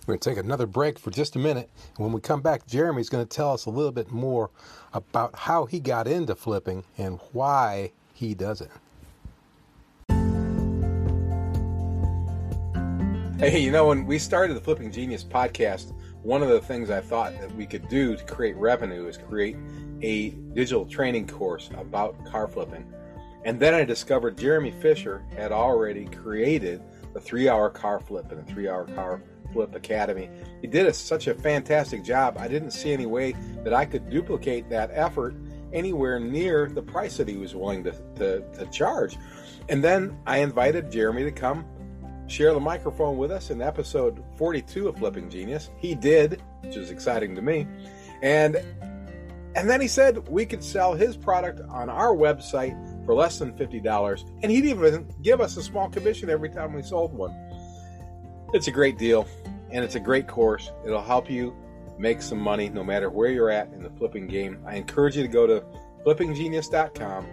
We're 0.05 0.13
going 0.13 0.19
to 0.19 0.29
take 0.29 0.37
another 0.37 0.65
break 0.67 0.97
for 0.99 1.11
just 1.11 1.35
a 1.35 1.39
minute. 1.39 1.69
And 1.97 2.05
when 2.05 2.13
we 2.13 2.21
come 2.21 2.41
back, 2.41 2.65
Jeremy's 2.65 3.09
going 3.09 3.25
to 3.25 3.29
tell 3.35 3.51
us 3.53 3.65
a 3.65 3.69
little 3.69 3.91
bit 3.91 4.09
more 4.09 4.49
about 4.93 5.35
how 5.35 5.65
he 5.65 5.81
got 5.81 6.07
into 6.07 6.33
flipping 6.33 6.85
and 6.97 7.19
why 7.33 7.91
he 8.13 8.33
does 8.33 8.61
it. 8.61 8.71
Hey, 13.39 13.59
you 13.59 13.69
know, 13.69 13.89
when 13.89 14.07
we 14.07 14.17
started 14.17 14.55
the 14.55 14.61
Flipping 14.61 14.91
Genius 14.91 15.23
podcast, 15.23 15.93
one 16.23 16.41
of 16.41 16.49
the 16.49 16.59
things 16.59 16.89
I 16.89 17.01
thought 17.01 17.39
that 17.39 17.55
we 17.55 17.67
could 17.67 17.87
do 17.87 18.15
to 18.15 18.23
create 18.23 18.55
revenue 18.55 19.05
is 19.05 19.19
create 19.19 19.55
a 20.01 20.29
digital 20.55 20.87
training 20.87 21.27
course 21.27 21.69
about 21.77 22.25
car 22.25 22.47
flipping. 22.47 22.91
And 23.45 23.59
then 23.59 23.75
I 23.75 23.83
discovered 23.83 24.39
Jeremy 24.39 24.71
Fisher 24.71 25.23
had 25.35 25.51
already 25.51 26.05
created 26.05 26.81
the 27.13 27.19
three 27.19 27.47
hour 27.47 27.69
car 27.69 27.99
flip 27.99 28.31
and 28.31 28.43
the 28.43 28.51
three 28.51 28.67
hour 28.67 28.85
car 28.85 29.21
flip 29.53 29.75
academy. 29.75 30.31
He 30.61 30.65
did 30.65 30.87
a, 30.87 30.93
such 30.93 31.27
a 31.27 31.35
fantastic 31.35 32.03
job. 32.03 32.37
I 32.39 32.47
didn't 32.47 32.71
see 32.71 32.91
any 32.91 33.05
way 33.05 33.35
that 33.63 33.71
I 33.71 33.85
could 33.85 34.09
duplicate 34.09 34.67
that 34.71 34.89
effort 34.93 35.35
anywhere 35.73 36.19
near 36.19 36.69
the 36.69 36.81
price 36.81 37.17
that 37.17 37.27
he 37.27 37.37
was 37.37 37.53
willing 37.53 37.83
to, 37.83 37.91
to, 38.15 38.39
to 38.53 38.65
charge. 38.71 39.15
And 39.69 39.83
then 39.83 40.17
I 40.25 40.39
invited 40.39 40.91
Jeremy 40.91 41.23
to 41.25 41.31
come 41.31 41.65
share 42.27 42.53
the 42.53 42.59
microphone 42.59 43.17
with 43.17 43.31
us 43.31 43.49
in 43.49 43.61
episode 43.61 44.23
42 44.35 44.89
of 44.89 44.97
Flipping 44.97 45.23
mm-hmm. 45.23 45.31
Genius. 45.31 45.71
He 45.77 45.95
did, 45.95 46.41
which 46.61 46.75
is 46.75 46.91
exciting 46.91 47.35
to 47.35 47.41
me. 47.41 47.67
And 48.21 48.57
and 49.55 49.67
then 49.67 49.81
he 49.81 49.87
said 49.87 50.27
we 50.29 50.45
could 50.45 50.63
sell 50.63 50.93
his 50.93 51.17
product 51.17 51.61
on 51.69 51.89
our 51.89 52.13
website 52.13 52.75
for 53.05 53.15
less 53.15 53.39
than 53.39 53.53
$50 53.53 54.23
and 54.43 54.51
he'd 54.51 54.65
even 54.65 55.07
give 55.23 55.41
us 55.41 55.57
a 55.57 55.63
small 55.63 55.89
commission 55.89 56.29
every 56.29 56.49
time 56.49 56.73
we 56.73 56.83
sold 56.83 57.13
one. 57.13 57.35
It's 58.53 58.67
a 58.67 58.71
great 58.71 58.97
deal 58.97 59.27
and 59.71 59.83
it's 59.83 59.95
a 59.95 59.99
great 59.99 60.27
course. 60.27 60.71
It'll 60.85 61.01
help 61.01 61.29
you 61.29 61.55
make 61.97 62.21
some 62.21 62.37
money 62.37 62.69
no 62.69 62.83
matter 62.83 63.09
where 63.09 63.31
you're 63.31 63.49
at 63.49 63.71
in 63.73 63.81
the 63.81 63.89
flipping 63.89 64.27
game. 64.27 64.63
I 64.65 64.75
encourage 64.75 65.17
you 65.17 65.23
to 65.23 65.29
go 65.29 65.47
to 65.47 65.63
flippinggenius.com 66.05 67.27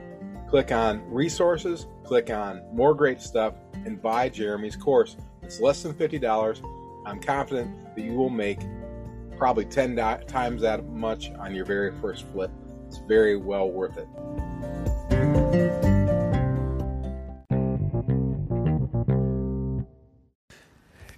click 0.48 0.72
on 0.72 1.02
resources, 1.10 1.86
click 2.04 2.30
on 2.30 2.62
more 2.72 2.94
great 2.94 3.20
stuff, 3.20 3.54
and 3.84 4.00
buy 4.00 4.28
Jeremy's 4.28 4.76
course. 4.76 5.16
It's 5.42 5.60
less 5.60 5.82
than 5.82 5.94
$50. 5.94 6.62
I'm 7.06 7.20
confident 7.20 7.94
that 7.94 8.04
you 8.04 8.14
will 8.14 8.30
make 8.30 8.60
probably 9.36 9.64
10 9.64 9.96
di- 9.96 10.22
times 10.26 10.62
that 10.62 10.86
much 10.88 11.30
on 11.32 11.54
your 11.54 11.64
very 11.64 11.92
first 12.00 12.26
flip. 12.32 12.50
It's 12.86 12.98
very 13.08 13.36
well 13.36 13.70
worth 13.70 13.98
it. 13.98 14.08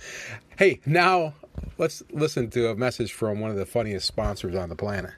hey, 0.59 0.81
now 0.85 1.33
let's 1.77 2.03
listen 2.11 2.49
to 2.49 2.67
a 2.71 2.75
message 2.75 3.13
from 3.13 3.39
one 3.39 3.51
of 3.51 3.55
the 3.55 3.65
funniest 3.65 4.05
sponsors 4.05 4.53
on 4.53 4.67
the 4.67 4.75
planet. 4.75 5.13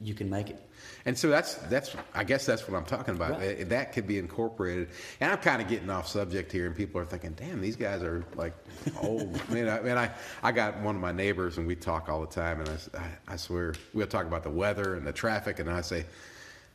You 0.00 0.14
can 0.14 0.28
make 0.28 0.50
it. 0.50 0.62
And 1.06 1.16
so 1.16 1.28
that's 1.28 1.54
that's 1.54 1.94
I 2.14 2.24
guess 2.24 2.44
that's 2.44 2.68
what 2.68 2.76
I'm 2.76 2.84
talking 2.84 3.14
about. 3.14 3.38
Right. 3.38 3.68
That 3.68 3.92
could 3.92 4.06
be 4.06 4.18
incorporated. 4.18 4.88
And 5.20 5.30
I'm 5.32 5.38
kind 5.38 5.62
of 5.62 5.68
getting 5.68 5.88
off 5.88 6.06
subject 6.08 6.50
here, 6.52 6.66
and 6.66 6.76
people 6.76 7.00
are 7.00 7.04
thinking, 7.06 7.32
"Damn, 7.32 7.60
these 7.60 7.76
guys 7.76 8.02
are 8.02 8.24
like 8.34 8.52
old." 9.00 9.40
I 9.50 9.52
mean, 9.54 9.68
I, 9.68 9.80
mean, 9.80 9.96
I 9.96 10.10
I 10.42 10.52
got 10.52 10.78
one 10.80 10.94
of 10.96 11.00
my 11.00 11.12
neighbors, 11.12 11.58
and 11.58 11.66
we 11.66 11.76
talk 11.76 12.08
all 12.08 12.20
the 12.20 12.26
time, 12.26 12.60
and 12.60 12.70
I 13.28 13.36
swear 13.36 13.74
we'll 13.94 14.06
talk 14.06 14.26
about 14.26 14.42
the 14.42 14.50
weather 14.50 14.96
and 14.96 15.06
the 15.06 15.12
traffic, 15.12 15.60
and 15.60 15.70
I 15.70 15.80
say, 15.80 16.04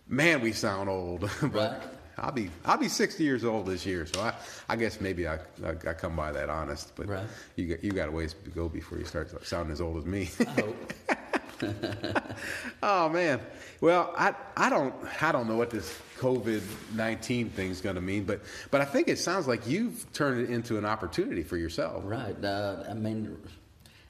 "Man, 0.08 0.42
we 0.42 0.52
sound 0.52 0.90
old." 0.90 1.22
but 1.42 1.54
Right. 1.54 1.82
I'll 2.18 2.32
be 2.32 2.50
I'll 2.66 2.78
be 2.78 2.90
60 2.90 3.24
years 3.24 3.44
old 3.44 3.66
this 3.68 3.86
year, 3.86 4.06
so 4.06 4.22
I, 4.22 4.34
I 4.70 4.76
guess 4.76 5.00
maybe 5.02 5.28
I, 5.28 5.36
I 5.64 5.70
I 5.88 5.94
come 5.94 6.16
by 6.16 6.32
that 6.32 6.50
honest. 6.50 6.94
But 6.96 7.08
Right. 7.08 7.28
you 7.56 7.68
got 7.68 7.84
you 7.84 7.92
got 7.92 8.08
a 8.10 8.12
ways 8.12 8.36
to 8.44 8.50
go 8.50 8.68
before 8.70 8.98
you 8.98 9.06
start 9.06 9.30
sounding 9.46 9.72
as 9.74 9.82
old 9.82 9.98
as 9.98 10.06
me. 10.06 10.30
I 10.40 10.62
hope. 10.62 10.94
Oh 12.84 13.10
man. 13.10 13.40
Well, 13.80 14.14
I 14.18 14.34
I 14.58 14.70
don't 14.70 14.94
I 15.22 15.32
don't 15.32 15.48
know 15.48 15.56
what 15.58 15.70
this 15.70 15.98
COVID 16.20 16.62
nineteen 16.96 17.50
thing 17.50 17.70
is 17.72 17.82
going 17.82 17.96
to 17.96 18.02
mean, 18.02 18.24
but 18.26 18.42
but 18.72 18.82
I 18.82 18.86
think 18.86 19.08
it 19.08 19.20
sounds 19.20 19.48
like 19.48 19.68
you've 19.68 20.12
turned 20.14 20.42
it 20.42 20.50
into 20.50 20.78
an 20.78 20.86
opportunity 20.86 21.44
for 21.44 21.58
yourself. 21.58 22.04
Right. 22.06 22.36
Uh, 22.44 22.84
I 22.90 22.94
mean, 22.94 23.38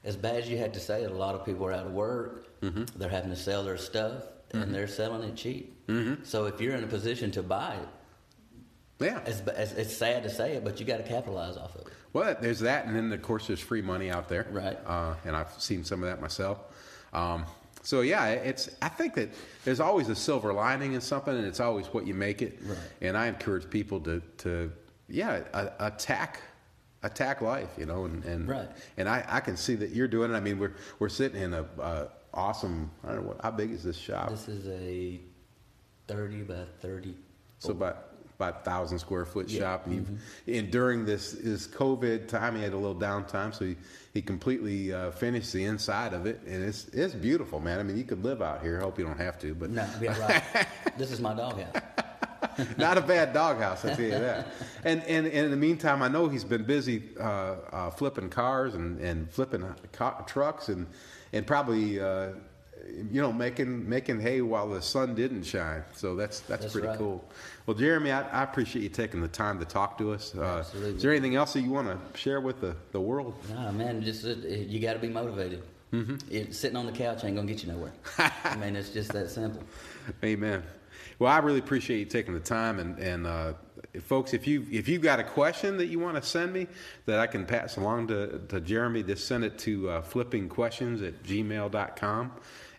as 0.04 0.16
bad 0.16 0.36
as 0.36 0.48
you 0.48 0.56
had 0.58 0.74
to 0.74 0.80
say 0.80 1.02
it, 1.04 1.10
a 1.10 1.14
lot 1.14 1.34
of 1.34 1.44
people 1.44 1.66
are 1.66 1.72
out 1.72 1.86
of 1.86 1.92
work. 1.92 2.60
Mm-hmm. 2.60 2.84
They're 2.98 3.08
having 3.08 3.30
to 3.30 3.36
sell 3.36 3.64
their 3.64 3.76
stuff, 3.78 4.24
and 4.52 4.74
they're 4.74 4.88
selling 4.88 5.22
it 5.28 5.36
cheap. 5.36 5.86
Mm-hmm. 5.88 6.24
So 6.24 6.46
if 6.46 6.60
you're 6.60 6.74
in 6.74 6.84
a 6.84 6.88
position 6.88 7.30
to 7.32 7.42
buy 7.42 7.74
it, 7.74 9.04
Yeah. 9.04 9.20
it's, 9.26 9.40
it's, 9.46 9.72
it's 9.72 9.96
sad 9.96 10.22
to 10.24 10.30
say 10.30 10.54
it, 10.54 10.64
but 10.64 10.78
you 10.80 10.86
got 10.86 10.98
to 10.98 11.02
capitalize 11.02 11.56
off 11.56 11.74
of 11.74 11.86
it. 11.88 11.92
Well, 12.12 12.36
there's 12.40 12.60
that, 12.60 12.84
and 12.86 12.94
then 12.94 13.12
of 13.12 13.22
course 13.22 13.46
there's 13.46 13.60
free 13.60 13.82
money 13.82 14.10
out 14.10 14.28
there. 14.28 14.46
Right. 14.50 14.78
Uh, 14.86 15.14
and 15.24 15.34
I've 15.34 15.50
seen 15.60 15.82
some 15.82 16.02
of 16.02 16.08
that 16.10 16.20
myself. 16.20 16.58
Um, 17.12 17.44
so 17.82 18.00
yeah, 18.00 18.26
it's. 18.28 18.70
I 18.80 18.88
think 18.88 19.14
that 19.14 19.30
there's 19.64 19.80
always 19.80 20.08
a 20.08 20.14
silver 20.14 20.52
lining 20.52 20.92
in 20.92 21.00
something, 21.00 21.36
and 21.36 21.46
it's 21.46 21.60
always 21.60 21.86
what 21.88 22.06
you 22.06 22.14
make 22.14 22.40
it. 22.42 22.58
Right. 22.64 22.78
And 23.00 23.16
I 23.16 23.26
encourage 23.26 23.68
people 23.68 24.00
to 24.00 24.22
to 24.38 24.70
yeah 25.08 25.42
a, 25.52 25.86
attack 25.86 26.40
attack 27.02 27.40
life, 27.40 27.70
you 27.76 27.86
know, 27.86 28.04
and 28.04 28.24
and 28.24 28.48
Right. 28.48 28.68
and 28.96 29.08
I, 29.08 29.24
I 29.28 29.40
can 29.40 29.56
see 29.56 29.74
that 29.76 29.90
you're 29.90 30.08
doing 30.08 30.30
it. 30.32 30.34
I 30.34 30.40
mean, 30.40 30.58
we're 30.58 30.74
we're 31.00 31.08
sitting 31.08 31.42
in 31.42 31.54
a, 31.54 32.08
awesome. 32.32 32.90
I 33.04 33.08
don't 33.08 33.22
know 33.22 33.28
what. 33.28 33.40
How 33.42 33.50
big 33.50 33.72
is 33.72 33.82
this 33.82 33.96
shop? 33.96 34.30
This 34.30 34.48
is 34.48 34.68
a 34.68 35.20
30 36.06 36.42
by 36.42 36.64
30. 36.80 37.14
So 37.58 37.72
about 37.72 38.11
about 38.42 38.64
thousand 38.64 38.98
square 38.98 39.24
foot 39.24 39.48
Yeah. 39.48 39.60
shop, 39.60 39.86
and, 39.86 39.94
you've, 39.94 40.56
and 40.56 40.70
during 40.70 41.04
this 41.04 41.34
is 41.34 41.66
COVID 41.68 42.28
time, 42.28 42.56
he 42.56 42.62
had 42.62 42.72
a 42.72 42.76
little 42.76 42.94
downtime, 42.94 43.54
so 43.54 43.64
he, 43.64 43.76
he 44.12 44.20
completely 44.22 44.92
uh, 44.92 45.10
finished 45.12 45.52
the 45.52 45.64
inside 45.64 46.12
of 46.12 46.26
it, 46.26 46.40
and 46.46 46.62
it's 46.62 46.88
it's 46.88 47.14
beautiful, 47.14 47.60
man. 47.60 47.78
I 47.78 47.82
mean, 47.82 47.96
you 47.96 48.04
could 48.04 48.22
live 48.24 48.42
out 48.42 48.62
here. 48.62 48.78
I 48.78 48.82
hope 48.82 48.98
you 48.98 49.04
don't 49.04 49.18
have 49.18 49.38
to, 49.40 49.54
but 49.54 49.70
No, 49.70 49.86
yeah, 50.00 50.18
right. 50.18 50.66
this 50.98 51.10
is 51.12 51.20
my 51.20 51.34
doghouse. 51.34 51.74
not 52.76 52.98
a 52.98 53.00
bad 53.00 53.32
doghouse, 53.32 53.84
I 53.84 53.94
tell 53.94 54.04
you 54.04 54.10
that. 54.10 54.48
And, 54.84 55.00
and 55.04 55.26
and 55.28 55.44
in 55.44 55.50
the 55.52 55.56
meantime, 55.56 56.02
I 56.02 56.08
know 56.08 56.26
he's 56.28 56.42
been 56.42 56.64
busy 56.64 57.04
uh, 57.20 57.22
uh, 57.72 57.90
flipping 57.90 58.28
cars 58.28 58.74
and, 58.74 58.98
and 59.00 59.30
flipping 59.30 59.64
ca- 59.92 60.22
trucks 60.22 60.68
and 60.68 60.88
and 61.32 61.46
probably 61.46 62.00
uh, 62.00 62.30
you 62.88 63.20
know, 63.20 63.32
making 63.32 63.88
making 63.88 64.20
hay 64.20 64.40
while 64.40 64.68
the 64.68 64.82
sun 64.82 65.14
didn't 65.14 65.44
shine. 65.44 65.84
So 65.94 66.16
that's 66.16 66.40
that's, 66.40 66.62
That's 66.62 66.72
pretty 66.72 66.88
right. 66.88 66.98
cool. 66.98 67.24
Well, 67.66 67.76
Jeremy, 67.76 68.10
I, 68.10 68.22
I 68.28 68.42
appreciate 68.42 68.82
you 68.82 68.88
taking 68.88 69.20
the 69.20 69.28
time 69.28 69.58
to 69.60 69.64
talk 69.64 69.98
to 69.98 70.12
us. 70.12 70.34
Uh, 70.36 70.58
Absolutely. 70.58 70.96
is 70.96 71.02
there 71.02 71.12
anything 71.12 71.36
else 71.36 71.52
that 71.52 71.60
you 71.60 71.70
want 71.70 71.88
to 71.88 72.18
share 72.18 72.40
with 72.40 72.60
the, 72.60 72.74
the 72.90 73.00
world? 73.00 73.34
Nah, 73.50 73.70
man, 73.72 74.02
just 74.02 74.24
uh, 74.24 74.30
you 74.30 74.80
got 74.80 74.94
to 74.94 74.98
be 74.98 75.08
motivated. 75.08 75.62
Mm-hmm. 75.92 76.16
It, 76.30 76.54
sitting 76.54 76.76
on 76.76 76.86
the 76.86 76.92
couch 76.92 77.22
ain't 77.24 77.36
gonna 77.36 77.46
get 77.46 77.62
you 77.62 77.72
nowhere. 77.72 77.92
I 78.44 78.56
mean, 78.56 78.76
it's 78.76 78.90
just 78.90 79.12
that 79.12 79.30
simple. 79.30 79.62
Amen. 80.24 80.62
Well, 81.18 81.30
I 81.30 81.38
really 81.38 81.58
appreciate 81.58 81.98
you 81.98 82.04
taking 82.06 82.34
the 82.34 82.40
time, 82.40 82.78
and 82.78 82.98
and 82.98 83.26
uh, 83.26 83.52
folks, 84.00 84.32
if 84.32 84.46
you 84.46 84.66
if 84.70 84.88
you've 84.88 85.02
got 85.02 85.20
a 85.20 85.24
question 85.24 85.76
that 85.76 85.86
you 85.86 85.98
want 85.98 86.16
to 86.16 86.22
send 86.22 86.52
me 86.52 86.66
that 87.06 87.18
I 87.18 87.26
can 87.26 87.44
pass 87.44 87.76
along 87.76 88.08
to, 88.08 88.40
to 88.48 88.60
Jeremy, 88.60 89.02
just 89.02 89.26
send 89.26 89.44
it 89.44 89.58
to 89.60 89.90
uh, 89.90 90.02
flippingquestions 90.02 91.06
at 91.06 91.22
gmail.com. 91.22 92.32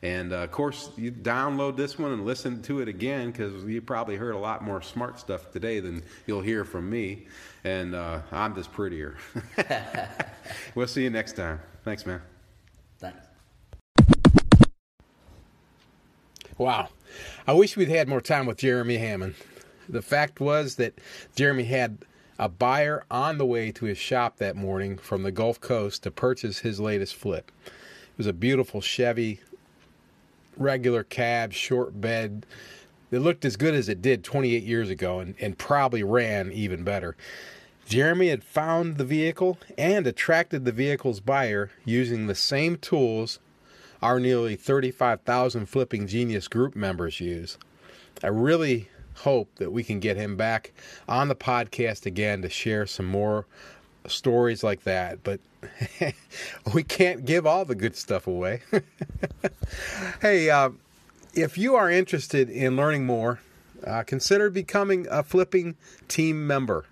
And 0.04 0.34
uh, 0.34 0.40
of 0.40 0.52
course, 0.52 0.90
you 0.98 1.14
download 1.14 1.78
this 1.78 1.98
one 1.98 2.12
and 2.12 2.26
listen 2.26 2.62
to 2.64 2.82
it 2.82 2.90
again 2.90 3.32
because 3.32 3.64
you 3.64 3.82
probably 3.82 4.18
heard 4.18 4.36
a 4.36 4.38
lot 4.38 4.62
more 4.62 4.82
smart 4.82 5.18
stuff 5.18 5.50
today 5.52 5.80
than 5.80 6.04
you'll 6.28 6.42
hear 6.42 6.66
from 6.66 6.90
me. 6.90 7.26
And 7.64 7.96
uh, 7.96 8.20
I'm 8.30 8.54
just 8.54 8.74
prettier. 8.74 9.16
we'll 10.76 10.88
see 10.88 11.04
you 11.04 11.10
next 11.10 11.38
time. 11.38 11.62
Thanks, 11.86 12.06
man. 12.06 12.22
Thanks. 13.00 13.26
Wow. 16.58 16.90
I 17.48 17.54
wish 17.54 17.78
we'd 17.78 17.88
had 17.88 18.10
more 18.10 18.22
time 18.22 18.46
with 18.46 18.58
Jeremy 18.58 18.98
Hammond. 18.98 19.36
The 19.88 20.02
fact 20.02 20.42
was 20.42 20.76
that 20.76 21.00
Jeremy 21.34 21.64
had 21.64 22.00
a 22.38 22.50
buyer 22.50 23.06
on 23.10 23.38
the 23.38 23.46
way 23.46 23.72
to 23.72 23.86
his 23.86 23.98
shop 23.98 24.36
that 24.38 24.58
morning 24.58 24.98
from 24.98 25.24
the 25.24 25.32
Gulf 25.32 25.62
Coast 25.62 26.04
to 26.04 26.12
purchase 26.12 26.60
his 26.60 26.82
latest 26.82 27.16
flip. 27.16 27.54
It 27.66 28.18
was 28.18 28.28
a 28.28 28.34
beautiful 28.34 28.82
Chevy, 28.82 29.40
regular 30.58 31.04
cab, 31.04 31.54
short 31.54 32.00
bed. 32.00 32.46
It 33.12 33.20
looked 33.20 33.46
as 33.46 33.58
good 33.58 33.76
as 33.76 33.90
it 33.90 34.02
did 34.02 34.24
28 34.24 34.64
years 34.64 34.90
ago 34.90 35.20
and, 35.20 35.36
and 35.40 35.58
probably 35.58 36.04
ran 36.04 36.52
even 36.52 36.84
better. 36.84 37.16
Jeremy 37.86 38.30
had 38.30 38.44
found 38.44 38.98
the 38.98 39.06
vehicle 39.06 39.58
and 39.78 40.08
attracted 40.08 40.66
the 40.66 40.72
vehicle's 40.72 41.20
buyer 41.20 41.70
using 41.86 42.28
the 42.28 42.36
same 42.36 42.78
tools 42.78 43.40
our 44.02 44.20
nearly 44.20 44.56
35,000 44.56 45.66
Flipping 45.66 46.08
Genius 46.08 46.48
group 46.48 46.76
members 46.76 47.20
use. 47.22 47.58
I 48.22 48.28
really 48.28 48.90
hope 49.16 49.56
that 49.56 49.72
we 49.72 49.84
can 49.84 50.00
get 50.00 50.18
him 50.18 50.36
back 50.36 50.74
on 51.08 51.30
the 51.30 51.36
podcast 51.36 52.06
again 52.06 52.42
to 52.42 52.50
share 52.50 52.86
some 52.86 53.06
more 53.06 53.46
stories 54.08 54.64
like 54.64 54.84
that, 54.84 55.24
but 55.24 55.40
we 56.74 56.84
can't 56.84 57.26
give 57.26 57.46
all 57.46 57.66
the 57.66 57.76
good 57.76 57.96
stuff 57.96 58.28
away. 58.28 58.62
hey, 60.22 60.50
uh, 60.50 60.70
if 61.34 61.58
you 61.58 61.76
are 61.76 61.90
interested 61.90 62.50
in 62.50 62.76
learning 62.76 63.06
more, 63.06 63.40
uh, 63.86 64.04
consider 64.04 64.50
becoming 64.50 65.08
a 65.10 65.24
Flipping 65.24 65.76
team 66.08 66.46
member 66.48 66.86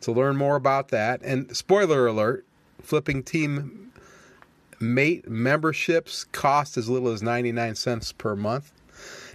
to 0.00 0.12
learn 0.12 0.36
more 0.36 0.56
about 0.56 0.88
that. 0.88 1.20
And 1.22 1.54
spoiler 1.56 2.06
alert, 2.06 2.44
Flipping 2.82 3.22
team 3.22 3.92
mate 4.80 5.28
memberships 5.28 6.24
cost 6.24 6.76
as 6.76 6.88
little 6.88 7.08
as 7.08 7.22
99 7.22 7.74
cents 7.74 8.12
per 8.12 8.36
month. 8.36 8.72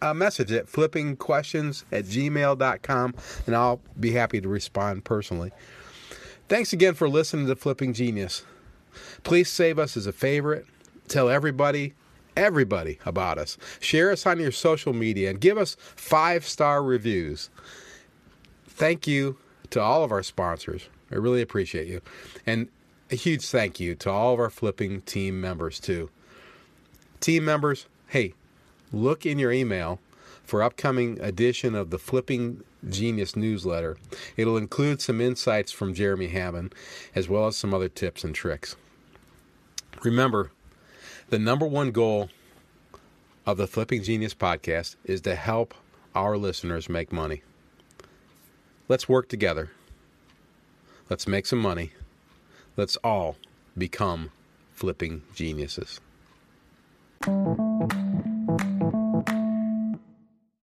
a 0.01 0.13
message 0.13 0.51
at 0.51 0.65
flippingquestions 0.65 1.85
at 1.91 2.03
gmail.com, 2.05 3.13
and 3.45 3.55
I'll 3.55 3.79
be 3.99 4.11
happy 4.11 4.41
to 4.41 4.49
respond 4.49 5.05
personally. 5.05 5.51
Thanks 6.49 6.73
again 6.73 6.95
for 6.95 7.07
listening 7.07 7.45
to 7.47 7.55
Flipping 7.55 7.93
Genius. 7.93 8.43
Please 9.23 9.49
save 9.49 9.79
us 9.79 9.95
as 9.95 10.07
a 10.07 10.11
favorite. 10.11 10.65
Tell 11.07 11.29
everybody, 11.29 11.93
everybody 12.35 12.99
about 13.05 13.37
us. 13.37 13.57
Share 13.79 14.11
us 14.11 14.25
on 14.25 14.41
your 14.41 14.51
social 14.51 14.91
media 14.91 15.29
and 15.29 15.39
give 15.39 15.57
us 15.57 15.77
five 15.79 16.45
star 16.45 16.83
reviews. 16.83 17.49
Thank 18.67 19.07
you 19.07 19.37
to 19.69 19.79
all 19.79 20.03
of 20.03 20.11
our 20.11 20.23
sponsors. 20.23 20.89
I 21.11 21.15
really 21.15 21.41
appreciate 21.41 21.87
you. 21.87 22.01
And 22.45 22.69
a 23.09 23.15
huge 23.15 23.45
thank 23.47 23.79
you 23.79 23.95
to 23.95 24.09
all 24.09 24.33
of 24.33 24.39
our 24.39 24.49
flipping 24.49 25.01
team 25.01 25.41
members, 25.41 25.79
too. 25.79 26.09
Team 27.19 27.45
members, 27.45 27.85
hey, 28.07 28.33
look 28.91 29.25
in 29.25 29.37
your 29.37 29.51
email 29.51 29.99
for 30.43 30.63
upcoming 30.63 31.19
edition 31.21 31.75
of 31.75 31.89
the 31.89 31.99
Flipping 31.99 32.63
Genius 32.89 33.35
newsletter. 33.35 33.97
It'll 34.37 34.57
include 34.57 35.01
some 35.01 35.21
insights 35.21 35.71
from 35.71 35.93
Jeremy 35.93 36.27
Hammond 36.27 36.73
as 37.15 37.29
well 37.29 37.47
as 37.47 37.55
some 37.55 37.73
other 37.73 37.89
tips 37.89 38.23
and 38.23 38.33
tricks. 38.33 38.75
Remember, 40.03 40.51
the 41.29 41.39
number 41.39 41.65
one 41.65 41.91
goal 41.91 42.29
of 43.45 43.57
the 43.57 43.67
Flipping 43.67 44.03
Genius 44.03 44.33
podcast 44.33 44.95
is 45.05 45.21
to 45.21 45.35
help 45.35 45.73
our 46.15 46.37
listeners 46.37 46.89
make 46.89 47.11
money. 47.11 47.43
Let's 48.87 49.07
work 49.07 49.29
together. 49.29 49.71
Let's 51.11 51.27
make 51.27 51.45
some 51.45 51.59
money. 51.59 51.91
Let's 52.77 52.95
all 53.03 53.35
become 53.77 54.31
flipping 54.73 55.23
geniuses. 55.35 55.99